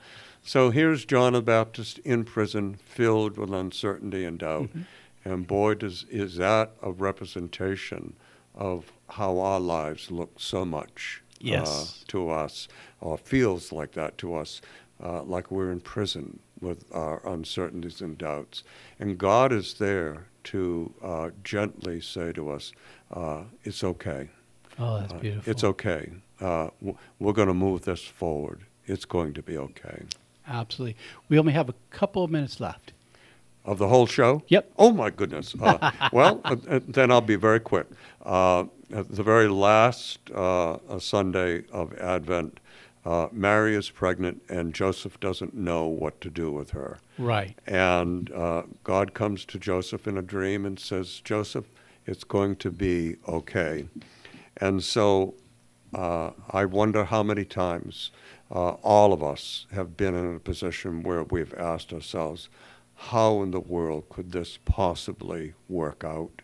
[0.42, 4.62] So here's John the Baptist in prison, filled with uncertainty and doubt.
[4.70, 4.82] Mm-hmm.
[5.24, 8.14] And boy, does is that a representation
[8.54, 11.68] of how our lives look so much Yes.
[12.02, 12.68] uh, to us,
[13.00, 14.60] or feels like that to us,
[15.02, 18.62] uh, like we're in prison with our uncertainties and doubts.
[18.98, 22.72] And God is there to uh, gently say to us,
[23.10, 24.28] uh, "It's okay."
[24.78, 25.50] Oh, that's Uh, beautiful.
[25.50, 26.12] It's okay.
[26.40, 28.60] Uh, w- we're going to move this forward.
[28.86, 30.02] It's going to be okay.
[30.50, 30.96] Absolutely.
[31.28, 32.92] We only have a couple of minutes left.
[33.64, 34.42] Of the whole show?
[34.48, 34.72] Yep.
[34.78, 35.54] Oh, my goodness.
[35.60, 37.86] Uh, well, uh, uh, then I'll be very quick.
[38.24, 42.58] Uh, the very last uh, uh, Sunday of Advent,
[43.04, 46.98] uh, Mary is pregnant, and Joseph doesn't know what to do with her.
[47.18, 47.56] Right.
[47.66, 51.66] And uh, God comes to Joseph in a dream and says, Joseph,
[52.06, 53.86] it's going to be okay.
[54.56, 55.34] And so
[55.94, 58.10] uh, I wonder how many times
[58.50, 62.48] uh, all of us have been in a position where we've asked ourselves,
[62.94, 66.42] how in the world could this possibly work out?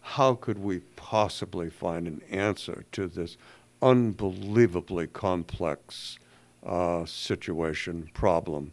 [0.00, 3.36] How could we possibly find an answer to this
[3.82, 6.18] unbelievably complex
[6.64, 8.72] uh, situation, problem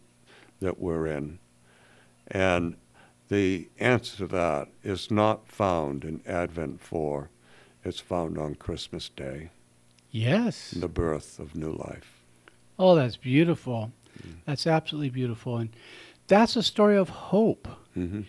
[0.62, 1.40] that we're in?
[2.28, 2.78] And
[3.30, 7.30] the answer to that is not found in Advent 4,
[7.84, 9.50] it's found on Christmas Day.
[10.12, 10.72] Yes.
[10.72, 12.17] The birth of new life.
[12.80, 13.92] Oh, that's beautiful.
[14.46, 15.58] That's absolutely beautiful.
[15.58, 15.70] And
[16.28, 17.68] that's a story of hope.
[17.96, 18.22] Mm-hmm.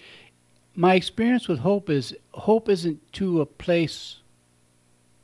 [0.74, 4.16] My experience with hope is hope isn't to a place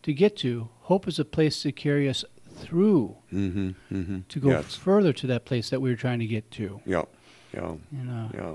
[0.03, 2.25] to get to, hope is a place to carry us
[2.57, 3.71] through Mm-hmm.
[3.93, 4.19] Mm-hmm.
[4.29, 4.75] to go Yes.
[4.75, 6.81] further to that place that we were trying to get to.
[6.87, 7.03] Yeah,
[7.53, 8.31] yeah, You know.
[8.35, 8.55] yeah.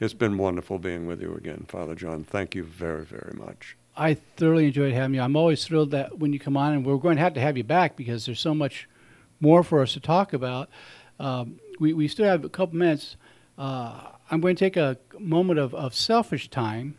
[0.00, 2.24] It's been wonderful being with you again, Father John.
[2.24, 3.76] Thank you very, very much.
[3.96, 5.22] I thoroughly enjoyed having you.
[5.22, 7.56] I'm always thrilled that when you come on, and we're going to have to have
[7.56, 8.88] you back because there's so much
[9.40, 10.68] more for us to talk about.
[11.18, 13.16] Um, we, we still have a couple minutes.
[13.58, 16.96] Uh, I'm going to take a moment of, of selfish time.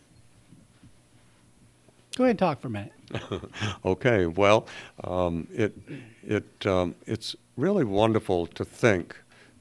[2.16, 2.94] Go ahead and talk for a minute.
[3.86, 4.68] okay, well,
[5.04, 5.78] um, it
[6.24, 9.16] it um, it's really wonderful to think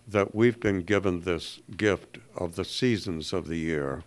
[0.08, 4.04] that we've been given this gift of the seasons of the year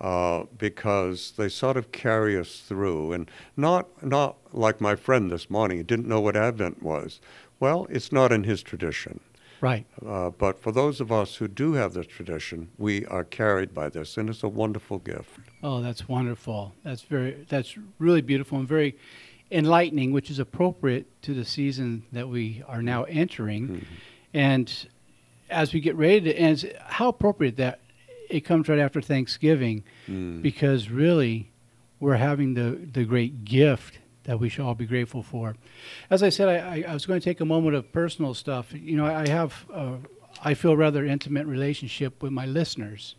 [0.00, 5.50] uh, because they sort of carry us through, and not not like my friend this
[5.50, 5.78] morning.
[5.78, 7.20] He didn't know what Advent was.
[7.60, 9.20] Well, it's not in his tradition.
[9.60, 9.86] Right.
[10.04, 13.90] Uh, but for those of us who do have this tradition, we are carried by
[13.90, 15.38] this, and it's a wonderful gift.
[15.62, 16.74] Oh, that's wonderful.
[16.82, 18.96] That's very that's really beautiful and very
[19.50, 23.84] enlightening, which is appropriate to the season that we are now entering.
[24.32, 24.72] And
[25.50, 27.80] as we get ready to, and it's how appropriate that
[28.30, 30.40] it comes right after Thanksgiving, Mm.
[30.40, 31.50] because really
[31.98, 35.56] we're having the the great gift that we should all be grateful for.
[36.10, 38.72] As I said, I, I, was going to take a moment of personal stuff.
[38.72, 39.96] You know, I have a,
[40.42, 43.14] I feel rather intimate relationship with my listeners.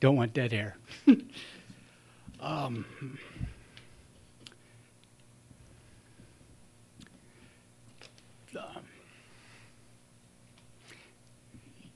[0.00, 0.76] Don't want dead air.
[1.06, 1.24] um,
[2.40, 2.84] um,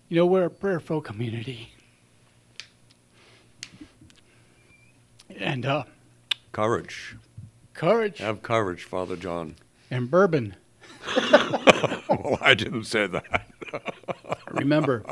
[0.09, 1.71] you know, we're a prayerful community.
[5.59, 5.83] And uh,
[6.53, 7.17] Courage.
[7.75, 9.57] courage Have courage, Father John.
[9.91, 10.55] and bourbon.
[12.09, 13.49] well, I didn't say that.
[14.53, 15.05] Remember,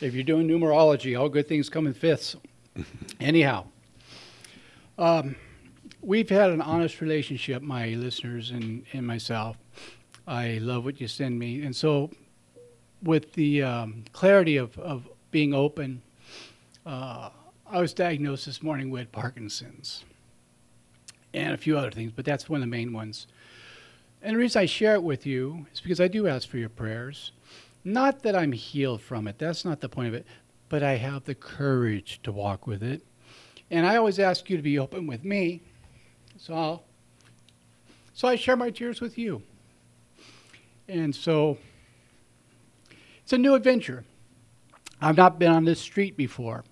[0.00, 2.34] if you're doing numerology, all good things come in fifths.
[3.20, 3.66] Anyhow,
[4.98, 5.36] um,
[6.00, 9.58] we've had an honest relationship, my listeners and, and myself.
[10.26, 11.62] I love what you send me.
[11.62, 12.10] And so,
[13.00, 16.02] with the um, clarity of, of being open,
[16.84, 17.30] uh,
[17.72, 20.04] I was diagnosed this morning with Parkinson's
[21.32, 23.26] and a few other things, but that's one of the main ones.
[24.20, 26.68] And the reason I share it with you is because I do ask for your
[26.68, 27.32] prayers.
[27.82, 30.26] Not that I'm healed from it, that's not the point of it,
[30.68, 33.00] but I have the courage to walk with it.
[33.70, 35.62] And I always ask you to be open with me.
[36.36, 36.84] So I'll,
[38.12, 39.40] so I share my tears with you.
[40.88, 41.56] And so
[43.22, 44.04] it's a new adventure.
[45.00, 46.64] I've not been on this street before.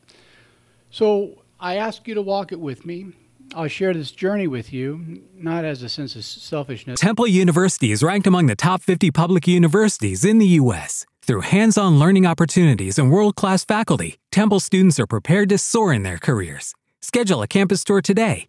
[0.91, 3.12] So I ask you to walk it with me.
[3.55, 7.01] I'll share this journey with you, not as a sense of selfishness.
[7.01, 11.05] Temple University is ranked among the top 50 public universities in the U.S.
[11.22, 15.93] Through hands on learning opportunities and world class faculty, Temple students are prepared to soar
[15.93, 16.74] in their careers.
[17.01, 18.49] Schedule a campus tour today